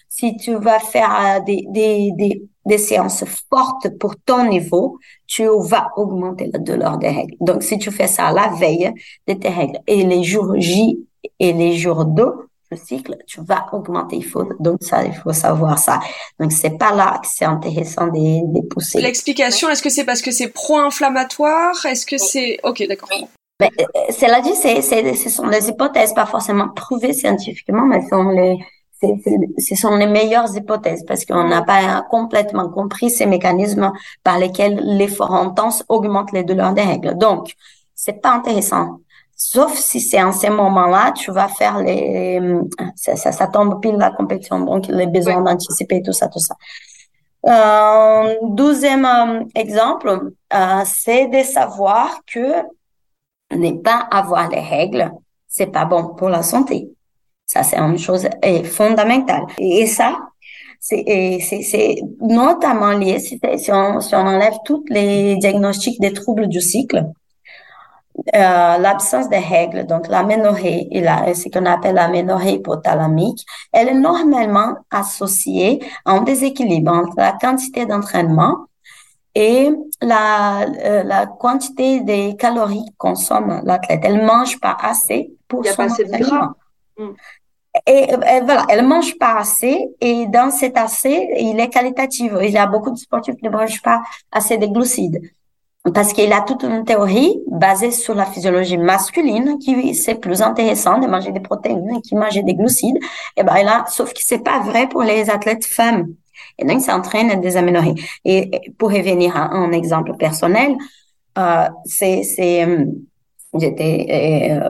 [0.09, 4.97] Si tu vas faire euh, des, des, des, des, séances fortes pour ton niveau,
[5.28, 7.36] tu vas augmenter la douleur des règles.
[7.39, 8.91] Donc, si tu fais ça la veille
[9.28, 11.05] de tes règles et les jours J
[11.39, 12.23] et les jours 2,
[12.71, 14.17] le cycle, tu vas augmenter.
[14.17, 15.99] Il faut, donc ça, il faut savoir ça.
[16.39, 18.99] Donc c'est pas là que c'est intéressant de, de pousser.
[18.99, 21.86] L'explication, est-ce que c'est parce que c'est pro-inflammatoire?
[21.86, 23.09] Est-ce que c'est, ok, d'accord.
[23.60, 27.86] Mais, ben, euh, cela dit, c'est, c'est, ce sont des hypothèses, pas forcément prouvées scientifiquement,
[27.86, 28.60] mais ce sont les,
[28.99, 29.16] c'est,
[29.58, 33.91] ce sont les meilleures hypothèses parce qu'on n'a pas complètement compris ces mécanismes
[34.24, 37.18] par lesquels l'effort intense augmente les douleurs des règles.
[37.18, 37.53] Donc,
[37.95, 38.99] c'est pas intéressant.
[39.36, 42.41] Sauf si c'est en ces moments-là, tu vas faire les,
[42.95, 46.55] ça, ça, ça, tombe pile la compétition, donc les besoins d'anticiper, tout ça, tout ça.
[47.45, 52.64] Euh, douzième euh, exemple, euh, c'est de savoir que
[53.52, 55.12] ne pas avoir les règles,
[55.48, 56.89] c'est pas bon pour la santé.
[57.45, 58.28] Ça, c'est une chose
[58.66, 59.43] fondamentale.
[59.58, 60.18] Et ça,
[60.80, 63.39] c'est notamment lié, si,
[63.72, 67.06] on, si on enlève tous les diagnostics des troubles du cycle,
[68.36, 71.04] euh, l'absence de règles, donc l'aménorrhée et
[71.36, 77.86] ce qu'on appelle l'aménorrhée hypothalamique, elle est normalement associée à un déséquilibre entre la quantité
[77.86, 78.66] d'entraînement
[79.36, 79.69] et
[80.01, 84.01] la, euh, la quantité de calories consomme l'athlète.
[84.03, 86.53] Elle mange pas assez pour son entraînement.
[86.97, 87.11] Hmm.
[87.86, 88.07] Et,
[88.43, 92.32] voilà, elle mange pas assez et dans cet assez, il est qualitatif.
[92.41, 94.01] Il y a beaucoup de sportifs qui ne mangent pas
[94.32, 95.21] assez de glucides
[95.93, 100.99] parce qu'il a toute une théorie basée sur la physiologie masculine qui c'est plus intéressant
[100.99, 102.97] de manger des protéines de manger des glucides.
[103.36, 106.07] Et ben là, sauf que c'est pas vrai pour les athlètes femmes.
[106.60, 107.95] Et donc, ça entraîne des aménorrhées.
[108.26, 110.76] Et pour revenir à un exemple personnel,
[111.38, 112.86] euh, c'est, c'est, euh,
[113.60, 114.08] j'étais,
[114.51, 114.70] euh,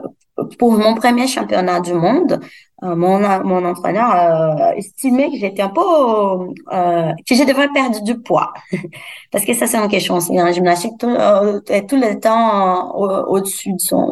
[0.58, 2.40] pour mon premier championnat du monde,
[2.84, 8.00] euh, mon, mon entraîneur euh, estimait que j'étais un peu, euh, que je devrais perdre
[8.02, 8.52] du poids.
[9.32, 10.40] Parce que ça, c'est une question aussi.
[10.40, 14.10] En gymnastique, tout, euh, tout le temps au-dessus de son,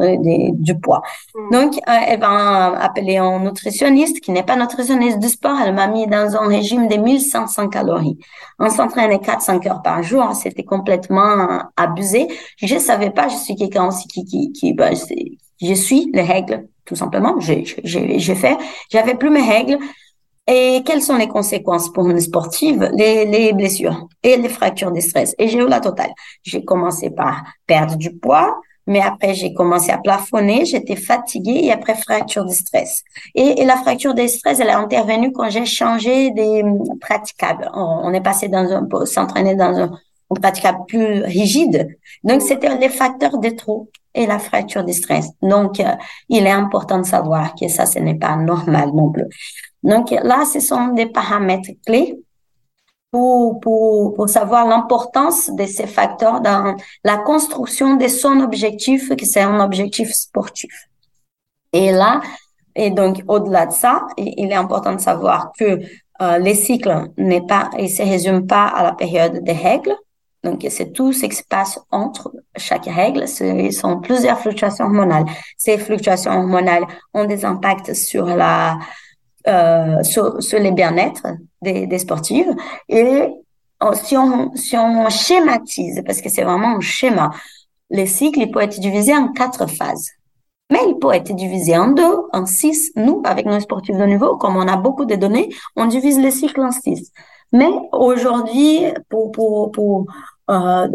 [0.53, 1.01] du poids.
[1.33, 1.53] Mm.
[1.53, 5.57] Donc, elle va appeler un nutritionniste qui n'est pas nutritionniste du sport.
[5.65, 8.17] Elle m'a mis dans un régime de 1500 calories.
[8.59, 10.33] On s'entraînait 4-5 heures par jour.
[10.35, 12.27] C'était complètement abusé.
[12.57, 14.93] Je savais pas, je suis quelqu'un aussi qui, qui, qui, ben,
[15.61, 17.39] je suis les règles tout simplement.
[17.39, 17.65] J'ai
[18.35, 18.57] fait,
[18.89, 19.77] j'avais plus mes règles.
[20.49, 22.89] Et quelles sont les conséquences pour une sportive?
[22.95, 25.35] Les, les blessures et les fractures de stress.
[25.37, 26.13] Et j'ai eu la totale.
[26.43, 28.55] J'ai commencé par perdre du poids,
[28.85, 33.03] mais après j'ai commencé à plafonner, j'étais fatiguée et après fracture de stress.
[33.35, 36.63] Et, et la fracture de stress, elle est intervenue quand j'ai changé des
[37.01, 37.69] praticables.
[37.73, 39.91] On, on est passé dans un s'entraîner dans un,
[40.31, 41.89] un praticable plus rigide.
[42.23, 45.29] Donc c'était les facteurs de trop et la fracture de stress.
[45.41, 45.95] Donc, euh,
[46.29, 49.27] il est important de savoir que ça, ce n'est pas normal non plus.
[49.83, 52.19] Donc, là, ce sont des paramètres clés
[53.11, 59.25] pour, pour, pour savoir l'importance de ces facteurs dans la construction de son objectif, que
[59.25, 60.71] c'est un objectif sportif.
[61.73, 62.21] Et là,
[62.75, 65.79] et donc au-delà de ça, il est important de savoir que
[66.21, 69.95] euh, les cycles n'est pas, ils se résument pas à la période des règles.
[70.47, 73.27] Donc, c'est tout ce qui se passe entre chaque règle.
[73.27, 75.25] Ce sont plusieurs fluctuations hormonales.
[75.57, 78.77] Ces fluctuations hormonales ont des impacts sur la,
[79.47, 81.27] euh, sur, les bien-être
[81.61, 82.49] des, des sportives.
[82.87, 83.27] Et
[83.83, 87.31] euh, si on, si on schématise, parce que c'est vraiment un schéma,
[87.89, 90.09] les cycles, ils peuvent être divisés en quatre phases.
[90.71, 92.91] Mais il peut être divisé en deux, en six.
[92.95, 96.31] Nous, avec nos sportifs de niveau, comme on a beaucoup de données, on divise les
[96.31, 97.11] cycles en six.
[97.51, 99.31] Mais aujourd'hui, pour,
[99.71, 100.05] pour
[100.49, 100.87] euh,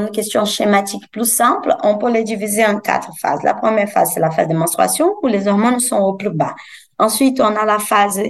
[0.00, 3.42] une question schématique plus simple, on peut les diviser en quatre phases.
[3.42, 6.54] La première phase, c'est la phase de menstruation où les hormones sont au plus bas.
[6.98, 8.20] Ensuite, on a la phase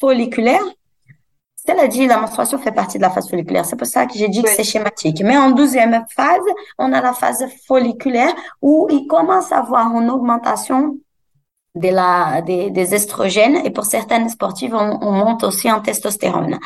[0.00, 0.62] folliculaire
[1.64, 3.64] cela dit, la menstruation fait partie de la phase folliculaire.
[3.64, 5.22] C'est pour ça que j'ai dit que c'est schématique.
[5.22, 6.40] Mais en douzième phase,
[6.76, 10.98] on a la phase folliculaire où il commence à avoir une augmentation
[11.76, 16.58] de la, des, des estrogènes et pour certaines sportives, on, on, monte aussi en testostérone.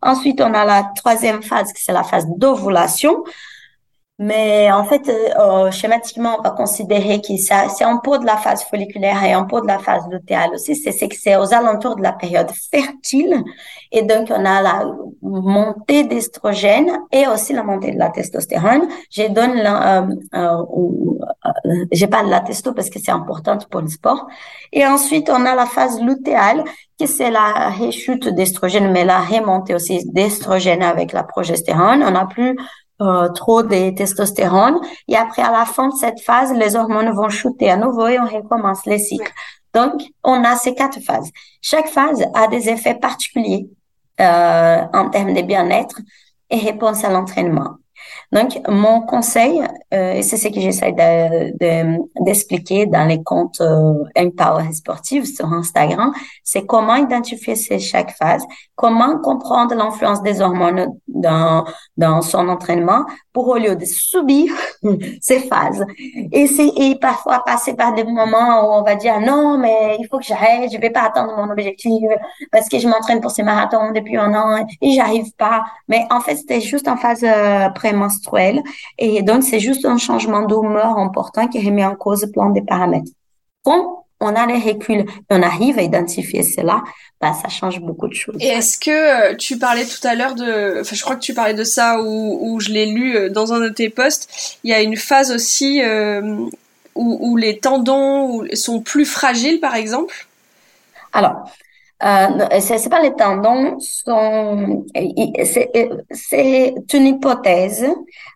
[0.00, 3.24] Ensuite, on a la troisième phase, qui c'est la phase d'ovulation.
[4.20, 8.36] Mais en fait, euh, euh, schématiquement, on va considérer que c'est un peu de la
[8.36, 10.74] phase folliculaire et un peu de la phase lutéale aussi.
[10.74, 13.44] C'est que c'est aux alentours de la période fertile.
[13.92, 14.84] Et donc, on a la
[15.22, 18.88] montée d'estrogène et aussi la montée de la testostérone.
[19.10, 20.02] Je donne, euh,
[20.34, 20.64] euh,
[21.66, 24.26] euh, j'ai pas de la testo parce que c'est important pour le sport.
[24.72, 26.64] Et ensuite, on a la phase lutéale
[26.98, 32.02] qui c'est la rechute d'estrogène, mais la remontée aussi d'estrogène avec la progestérone.
[32.02, 32.56] On n'a plus
[33.00, 34.80] euh, trop de testostérone.
[35.06, 38.18] Et après, à la fin de cette phase, les hormones vont chuter à nouveau et
[38.18, 39.32] on recommence les cycles.
[39.74, 41.30] Donc, on a ces quatre phases.
[41.62, 43.68] Chaque phase a des effets particuliers
[44.20, 46.00] euh, en termes de bien-être
[46.50, 47.76] et réponse à l'entraînement.
[48.32, 49.62] Donc, mon conseil,
[49.94, 50.94] euh, et c'est ce que j'essaie
[52.20, 56.12] d'expliquer de, dans les comptes euh, Empower Sportive sur Instagram,
[56.44, 58.44] c'est comment identifier chaque phase,
[58.74, 61.64] comment comprendre l'influence des hormones dans,
[61.96, 64.52] dans son entraînement pour au lieu de subir
[65.20, 65.84] ces phases.
[66.32, 66.46] Et
[66.76, 70.24] et parfois passer par des moments où on va dire non, mais il faut que
[70.24, 72.02] j'arrête, je vais pas atteindre mon objectif
[72.50, 75.64] parce que je m'entraîne pour ces marathons depuis un an et j'arrive pas.
[75.88, 78.62] Mais en fait, c'était juste en phase euh, prémenstruelle
[78.98, 83.10] et donc c'est juste un changement d'humeur important qui remet en cause plein de paramètres.
[83.64, 86.82] Quand on a les reculs on arrive à identifier cela,
[87.20, 88.36] bah, ça change beaucoup de choses.
[88.40, 91.34] Et est-ce que euh, tu parlais tout à l'heure de, enfin, je crois que tu
[91.34, 94.58] parlais de ça ou, ou je l'ai lu euh, dans un de tes posts.
[94.64, 96.20] Il y a une phase aussi euh,
[96.94, 100.26] où, où, les tendons sont plus fragiles, par exemple?
[101.12, 101.50] Alors,
[102.02, 104.86] euh, c'est pas les tendons, sont
[106.12, 107.84] c'est une hypothèse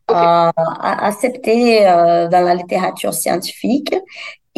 [0.09, 0.19] okay.
[0.19, 0.51] euh,
[0.81, 3.95] acceptée euh, dans la littérature scientifique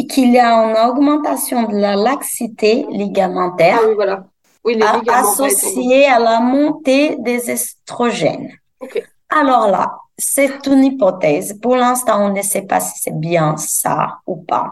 [0.08, 4.24] qu'il y a une augmentation de la laxité ligamentaire ah, oui, voilà.
[4.64, 8.52] oui, associée à la montée des estrogènes.
[8.80, 9.04] Okay.
[9.28, 11.58] Alors là, c'est une hypothèse.
[11.60, 14.70] Pour l'instant, on ne sait pas si c'est bien ça ou pas.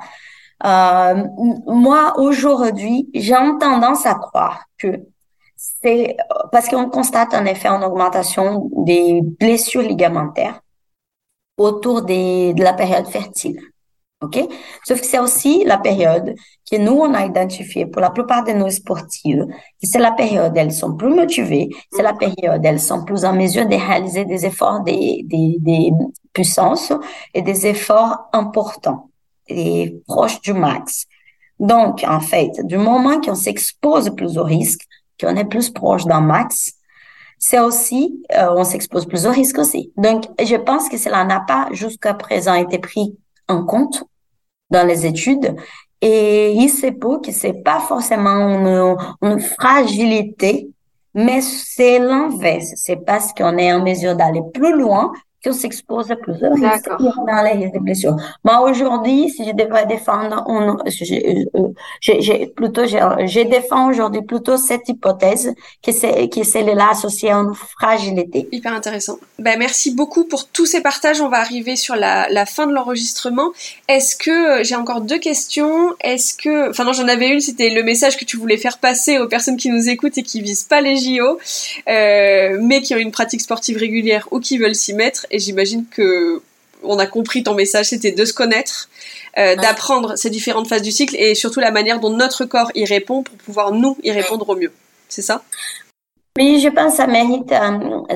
[0.65, 1.25] Euh,
[1.67, 5.07] moi, aujourd'hui, j'ai tendance à croire que
[5.57, 6.17] c'est
[6.51, 10.61] parce qu'on constate en effet une augmentation des blessures ligamentaires
[11.57, 13.61] autour de la période fertile.
[14.23, 14.39] OK?
[14.87, 16.35] Sauf que c'est aussi la période
[16.71, 19.45] que nous, on a identifiée pour la plupart de nos sportives,
[19.83, 23.67] c'est la période, elles sont plus motivées, c'est la période, elles sont plus en mesure
[23.67, 25.93] de réaliser des efforts des
[26.33, 26.93] puissances
[27.35, 29.11] et des efforts importants
[29.53, 31.07] et proches du max.
[31.59, 34.83] Donc, en fait, du moment qu'on s'expose plus au risque,
[35.21, 36.73] qu'on est plus proche d'un max,
[37.39, 39.93] c'est aussi, euh, on s'expose plus au risque aussi.
[39.97, 43.17] Donc, je pense que cela n'a pas jusqu'à présent été pris
[43.49, 44.05] en compte
[44.71, 45.57] dans les études.
[46.01, 50.69] Et il se peut que c'est pas forcément une fragilité,
[51.15, 52.73] mais c'est l'inverse.
[52.77, 55.13] C'est parce qu'on est en mesure d'aller plus loin
[55.45, 58.17] qu'on s'expose à plusieurs risques dans les risques de blessures.
[58.45, 60.77] Moi, aujourd'hui, si je devrais défendre, on,
[62.01, 67.55] j'ai, plutôt, je défends aujourd'hui plutôt cette hypothèse que c'est, que celle-là associée à une
[67.55, 68.49] fragilité.
[68.53, 69.19] Hyper intéressant.
[69.39, 71.21] Ben, merci beaucoup pour tous ces partages.
[71.21, 73.51] On va arriver sur la, la fin de l'enregistrement.
[73.89, 75.95] Est-ce que, j'ai encore deux questions.
[76.03, 79.19] Est-ce que, enfin non, j'en avais une, c'était le message que tu voulais faire passer
[79.19, 81.39] aux personnes qui nous écoutent et qui visent pas les JO,
[81.89, 85.87] euh, mais qui ont une pratique sportive régulière ou qui veulent s'y mettre et j'imagine
[85.89, 86.43] que
[86.85, 88.89] on a compris ton message, c'était de se connaître,
[89.39, 92.85] euh, d'apprendre ces différentes phases du cycle et surtout la manière dont notre corps y
[92.85, 94.73] répond pour pouvoir nous y répondre au mieux.
[95.09, 95.43] C'est ça?
[96.39, 97.53] Oui, je pense que ça mérite,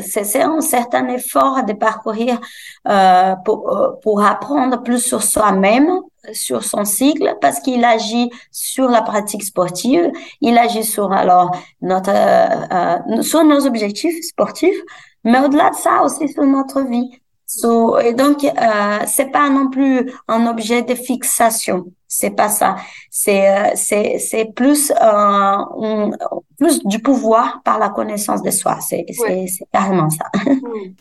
[0.00, 2.40] c'est un certain effort de parcourir
[2.88, 6.00] euh, pour, euh, pour apprendre plus sur soi-même,
[6.32, 10.10] sur son cycle parce qu'il agit sur la pratique sportive,
[10.40, 14.80] il agit sur alors notre euh, sur nos objectifs sportifs,
[15.26, 17.10] mais au-delà de ça aussi sur notre vie.
[17.48, 21.86] So, et donc, euh, c'est pas non plus un objet de fixation.
[22.08, 22.76] C'est pas ça.
[23.10, 26.10] C'est euh, c'est c'est plus euh,
[26.58, 28.78] plus du pouvoir par la connaissance de soi.
[28.80, 30.26] C'est c'est c'est carrément ça.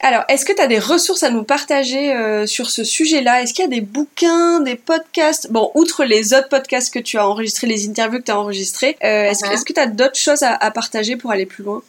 [0.02, 3.42] Alors, est-ce que tu as des ressources à nous partager euh, sur ce sujet-là?
[3.42, 5.52] Est-ce qu'il y a des bouquins, des podcasts?
[5.52, 8.98] Bon, outre les autres podcasts que tu as enregistrés, les interviews que tu as enregistrés,
[9.04, 9.52] euh, est-ce, uh-huh.
[9.52, 11.82] est-ce que tu as d'autres choses à, à partager pour aller plus loin?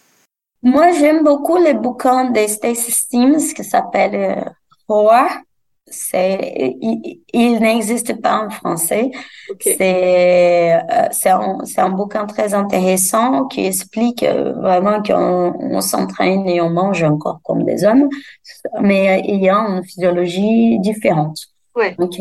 [0.66, 4.44] Moi, j'aime beaucoup les bouquins de Stacy Steams qui s'appelle
[4.90, 5.28] euh,
[5.88, 6.76] C'est,
[7.32, 9.12] il, n'existe pas en français.
[9.60, 15.80] C'est, euh, c'est un, c'est un bouquin très intéressant qui explique euh, vraiment qu'on on
[15.80, 18.08] s'entraîne et on mange encore comme des hommes,
[18.80, 21.38] mais il y a une physiologie différente.
[21.76, 21.94] Ouais.
[21.96, 22.14] Donc,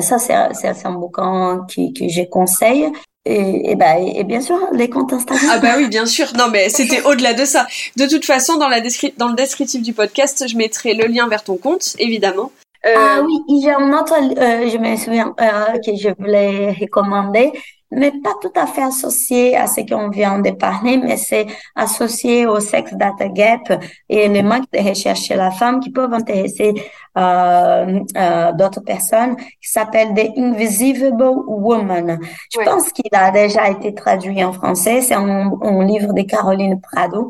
[0.00, 2.86] ça, c'est, c'est, un bouquin qui, que je conseille.
[3.26, 5.48] Et, et, bah, et, bien sûr, les comptes Instagram.
[5.50, 6.26] Ah bah oui, bien sûr.
[6.36, 7.66] Non, mais c'était au-delà de ça.
[7.96, 8.80] De toute façon, dans, la
[9.16, 12.52] dans le descriptif du podcast, je mettrai le lien vers ton compte, évidemment.
[12.86, 12.94] Euh...
[12.96, 17.52] Ah oui, j'ai un autre, euh, je me souviens, euh, que je voulais recommander
[17.94, 22.46] mais pas tout à fait associé à ce qu'on vient de parler, mais c'est associé
[22.46, 23.72] au Sex Data Gap
[24.08, 26.74] et les manques de recherche chez la femme qui peuvent intéresser
[27.16, 31.14] euh, euh, d'autres personnes, qui s'appelle The Invisible
[31.46, 32.18] Woman.
[32.52, 35.00] Je pense qu'il a déjà été traduit en français.
[35.00, 37.28] C'est un, un, livre de Caroline Prado.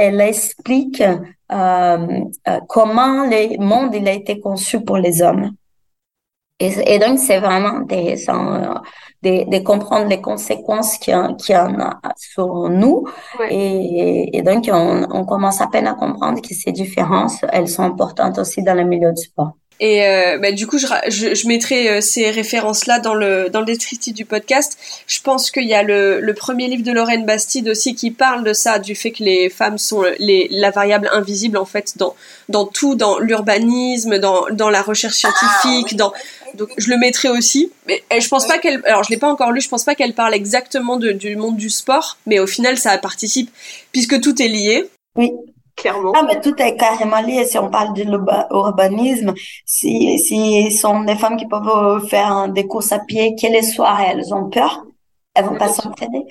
[0.00, 1.16] Elle explique euh,
[1.50, 5.50] euh comment le monde il a été conçu pour les hommes.
[6.60, 8.74] Et, et donc, c'est vraiment intéressant euh,
[9.22, 13.06] de, de, comprendre les conséquences qu'il y, en a sur nous.
[13.50, 17.84] Et, et, donc, on, on, commence à peine à comprendre que ces différences, elles sont
[17.84, 19.52] importantes aussi dans le milieu du sport.
[19.80, 23.60] Et euh, bah, du coup, je, je, je mettrai euh, ces références-là dans le, dans
[23.60, 24.76] le descriptif du podcast.
[25.06, 28.42] Je pense qu'il y a le, le, premier livre de Lorraine Bastide aussi qui parle
[28.42, 32.16] de ça, du fait que les femmes sont les, la variable invisible en fait dans,
[32.48, 36.12] dans tout, dans l'urbanisme, dans, dans la recherche scientifique, ah, dans
[36.54, 37.70] donc je le mettrai aussi.
[37.86, 40.14] Mais je pense pas qu'elle, alors je l'ai pas encore lu, je pense pas qu'elle
[40.14, 43.50] parle exactement de, du monde du sport, mais au final ça participe
[43.92, 44.88] puisque tout est lié.
[45.16, 45.30] Oui.
[45.78, 46.12] Clairement.
[46.14, 47.44] Ah, mais tout est carrément lié.
[47.44, 49.32] Si on parle de l'urbanisme,
[49.64, 54.34] si, si sont des femmes qui peuvent faire des courses à pied, quel soir elles
[54.34, 54.84] ont peur,
[55.34, 56.26] elles vont pas s'entraîner.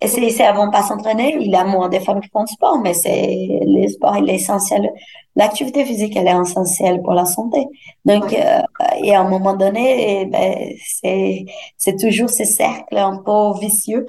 [0.00, 2.78] Et si, elles vont pas s'entraîner, il y a moins des femmes qui font sport,
[2.80, 4.90] mais c'est le sport, il est essentiel.
[5.34, 7.66] L'activité physique, elle est essentielle pour la santé.
[8.04, 8.60] Donc, euh,
[9.02, 11.46] et à un moment donné, eh ben, c'est
[11.76, 14.06] c'est toujours ce cercle un peu vicieux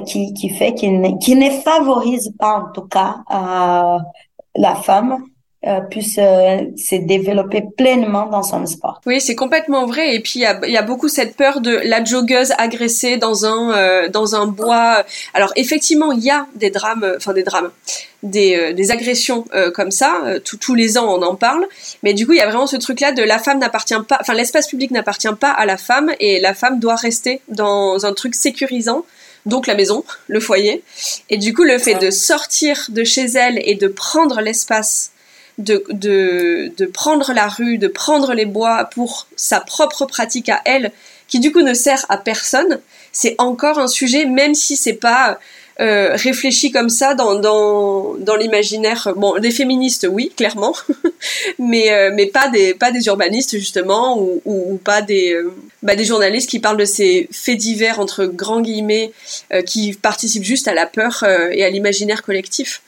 [0.00, 3.98] qui qui fait qui ne, qui ne favorise pas en tout cas euh,
[4.56, 5.24] la femme
[5.64, 9.00] euh, puisse euh, se développer pleinement dans son sport.
[9.06, 10.16] Oui, c'est complètement vrai.
[10.16, 14.34] Et puis il y a, beaucoup cette peur de la joggeuse agressée dans un dans
[14.34, 15.04] un bois.
[15.34, 17.70] Alors effectivement, il y a des drames, enfin des drames,
[18.24, 20.24] des, des agressions comme ça.
[20.42, 21.64] tous les ans, on en parle.
[22.02, 24.34] Mais du coup, il y a vraiment ce truc-là de la femme n'appartient pas, enfin
[24.34, 28.34] l'espace public n'appartient pas à la femme et la femme doit rester dans un truc
[28.34, 29.04] sécurisant
[29.46, 30.82] donc la maison, le foyer.
[31.30, 35.12] Et du coup, le fait de sortir de chez elle et de prendre l'espace
[35.58, 40.60] de, de, de prendre la rue, de prendre les bois pour sa propre pratique à
[40.64, 40.92] elle,
[41.28, 42.80] qui du coup ne sert à personne,
[43.12, 45.38] c'est encore un sujet, même si c'est pas
[45.82, 46.16] euh,
[46.72, 49.12] comme ça dans, dans, dans l'imaginaire.
[49.16, 50.74] Bon, des féministes, oui, clairement,
[51.58, 55.52] mais, euh, mais pas, des, pas des urbanistes, justement, ou, ou, pas des, euh,
[55.82, 59.12] bah, des journalistes qui parlent de ces faits divers, entre grands guillemets,
[59.52, 62.82] euh, qui participent juste à la peur et à l'imaginaire collectif.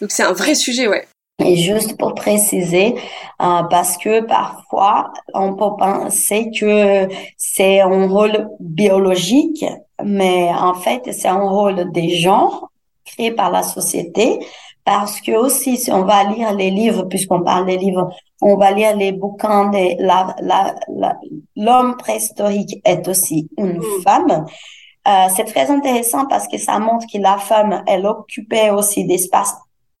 [0.00, 1.06] Donc c'est un vrai sujet, ouais.
[1.44, 2.94] Et juste pour préciser,
[3.42, 9.64] euh, parce que parfois on peut penser que c'est un rôle biologique,
[10.02, 12.62] mais en fait c'est un rôle des gens
[13.04, 14.38] créé par la société.
[14.86, 18.08] Parce que aussi, si on va lire les livres, puisqu'on parle des livres,
[18.40, 20.76] on va lire les bouquins de la, la,
[21.56, 24.02] l'homme préhistorique est aussi une mm.
[24.04, 24.46] femme.
[25.08, 29.56] Euh, c'est très intéressant parce que ça montre que la femme, elle occupait aussi d'espace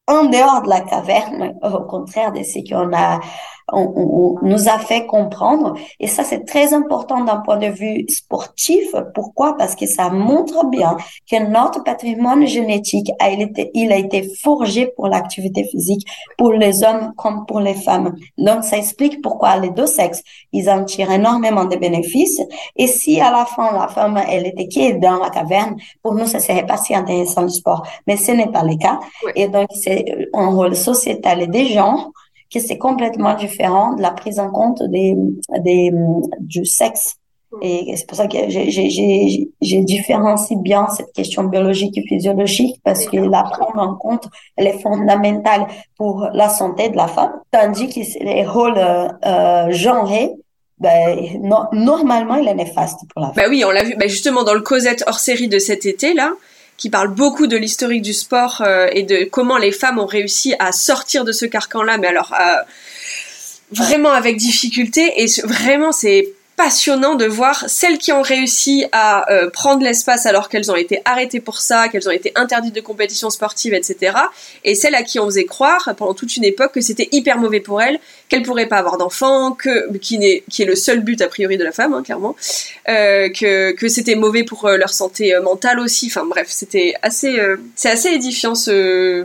[0.08, 3.20] en dehors de la caverne, au contraire de ce qu'on a
[3.72, 5.74] on, nous a fait comprendre.
[5.98, 8.94] Et ça, c'est très important d'un point de vue sportif.
[9.14, 9.56] Pourquoi?
[9.56, 10.96] Parce que ça montre bien
[11.30, 16.06] que notre patrimoine génétique a été, il a été forgé pour l'activité physique,
[16.38, 18.14] pour les hommes comme pour les femmes.
[18.38, 22.40] Donc, ça explique pourquoi les deux sexes, ils en tirent énormément de bénéfices.
[22.76, 26.14] Et si à la fin, la femme, elle était qui est dans la caverne, pour
[26.14, 27.86] nous, ça serait pas si intéressant le sport.
[28.06, 29.00] Mais ce n'est pas le cas.
[29.34, 32.12] Et donc, c'est un rôle sociétal des gens
[32.52, 35.16] que c'est complètement différent de la prise en compte des,
[35.60, 35.92] des,
[36.40, 37.16] du sexe
[37.62, 43.16] Et c'est pour ça que j'ai différencié bien cette question biologique et physiologique parce que
[43.16, 45.66] la prendre en compte, elle est fondamentale
[45.96, 50.32] pour la santé de la femme, tandis que les rôles euh, euh genrés,
[50.78, 51.40] ben,
[51.72, 53.36] normalement, il est néfaste pour la femme.
[53.36, 56.12] Bah oui, on l'a vu bah justement dans le Cosette hors série de cet été,
[56.12, 56.32] là,
[56.76, 60.54] qui parle beaucoup de l'historique du sport euh, et de comment les femmes ont réussi
[60.58, 62.56] à sortir de ce carcan-là, mais alors euh,
[63.72, 65.22] vraiment avec difficulté.
[65.22, 70.48] Et vraiment, c'est passionnant de voir celles qui ont réussi à euh, prendre l'espace alors
[70.48, 74.16] qu'elles ont été arrêtées pour ça, qu'elles ont été interdites de compétition sportive, etc.
[74.64, 77.60] Et celles à qui on faisait croire pendant toute une époque que c'était hyper mauvais
[77.60, 81.20] pour elles, qu'elles pourraient pas avoir d'enfants, que qui n'est qui est le seul but
[81.20, 82.36] a priori de la femme, hein, clairement,
[82.88, 86.06] euh, que que c'était mauvais pour euh, leur santé euh, mentale aussi.
[86.06, 87.38] Enfin bref, c'était assez
[87.74, 89.24] c'est assez édifiant ce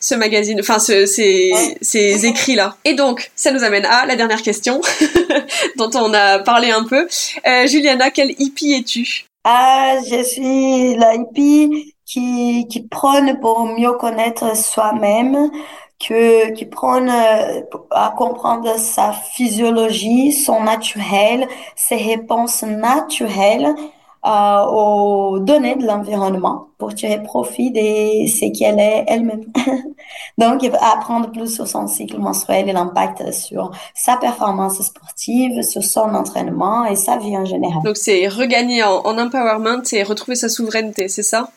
[0.00, 2.76] ce magazine, enfin ce, ces ces écrits là.
[2.84, 4.80] Et donc ça nous amène à la dernière question
[5.76, 7.06] dont on a parlé un peu.
[7.46, 9.24] Euh, Juliana, quelle hippie es-tu?
[9.44, 15.50] Ah, je suis la hippie qui, qui prône pour mieux connaître soi-même,
[16.00, 21.46] que, qui prône euh, à comprendre sa physiologie, son naturel,
[21.76, 23.74] ses réponses naturelles
[24.26, 29.44] euh, aux données de l'environnement pour tirer profit de ce qu'elle est elle-même.
[30.38, 36.14] Donc, apprendre plus sur son cycle menstruel et l'impact sur sa performance sportive, sur son
[36.14, 37.82] entraînement et sa vie en général.
[37.82, 41.50] Donc, c'est regagner en, en empowerment et retrouver sa souveraineté, c'est ça?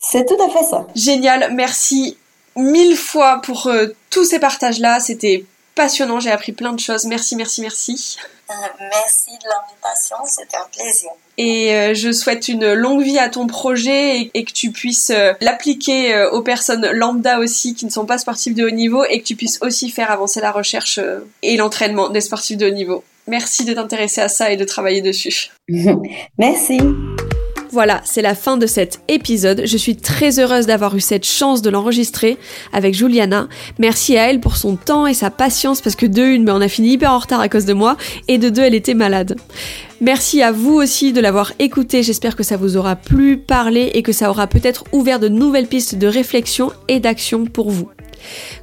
[0.00, 0.86] C'est tout à fait ça.
[0.94, 2.16] Génial, merci
[2.58, 5.00] mille fois pour euh, tous ces partages-là.
[5.00, 5.44] C'était
[5.74, 7.04] passionnant, j'ai appris plein de choses.
[7.04, 8.18] Merci, merci, merci.
[8.50, 11.10] Euh, merci de l'invitation, c'était un plaisir.
[11.36, 15.34] Et euh, je souhaite une longue vie à ton projet et, que tu puisses euh,
[15.40, 19.24] l'appliquer aux personnes lambda aussi qui ne sont pas sportifs de haut niveau et que
[19.24, 20.98] tu puisses aussi faire avancer la recherche
[21.42, 23.04] et l'entraînement des sportifs de haut niveau.
[23.26, 25.50] Merci de t'intéresser à ça et de travailler dessus.
[26.38, 26.78] Merci.
[27.70, 29.62] Voilà, c'est la fin de cet épisode.
[29.64, 32.38] Je suis très heureuse d'avoir eu cette chance de l'enregistrer
[32.72, 33.48] avec Juliana.
[33.78, 36.60] Merci à elle pour son temps et sa patience parce que de une, ben, on
[36.60, 37.96] a fini hyper en retard à cause de moi
[38.26, 39.36] et de deux, elle était malade.
[40.00, 42.02] Merci à vous aussi de l'avoir écouté.
[42.02, 45.66] J'espère que ça vous aura plu, parlé et que ça aura peut-être ouvert de nouvelles
[45.66, 47.90] pistes de réflexion et d'action pour vous.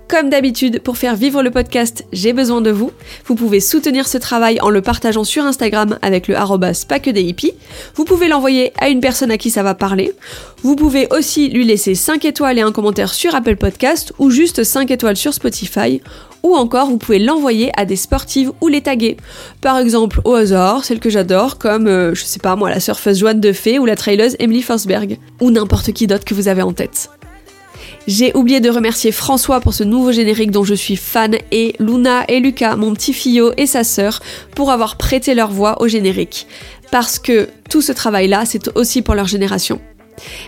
[0.08, 2.92] Comme d'habitude, pour faire vivre le podcast, j'ai besoin de vous.
[3.26, 7.10] Vous pouvez soutenir ce travail en le partageant sur Instagram avec le arrobas pas que
[7.10, 7.54] des hippies.
[7.96, 10.14] Vous pouvez l'envoyer à une personne à qui ça va parler.
[10.62, 14.64] Vous pouvez aussi lui laisser 5 étoiles et un commentaire sur Apple Podcast ou juste
[14.64, 16.02] 5 étoiles sur Spotify.
[16.44, 19.18] Ou encore, vous pouvez l'envoyer à des sportives ou les taguer.
[19.62, 23.18] Par exemple, au hasard, celle que j'adore, comme, euh, je sais pas moi, la surfeuse
[23.18, 25.18] Joanne Defay ou la traileuse Emily Forsberg.
[25.42, 27.10] Ou n'importe qui d'autre que vous avez en tête.
[28.08, 32.24] J'ai oublié de remercier François pour ce nouveau générique dont je suis fan et Luna
[32.28, 34.22] et Lucas, mon petit fillot et sa sœur,
[34.56, 36.46] pour avoir prêté leur voix au générique.
[36.92, 39.82] Parce que tout ce travail-là, c'est aussi pour leur génération.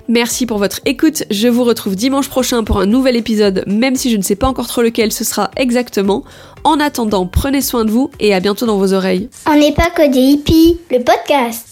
[0.08, 4.12] Merci pour votre écoute, je vous retrouve dimanche prochain pour un nouvel épisode, même si
[4.12, 6.24] je ne sais pas encore trop lequel ce sera exactement.
[6.64, 9.30] En attendant, prenez soin de vous et à bientôt dans vos oreilles.
[9.49, 11.66] On n'est pas que des hippies, le podcast.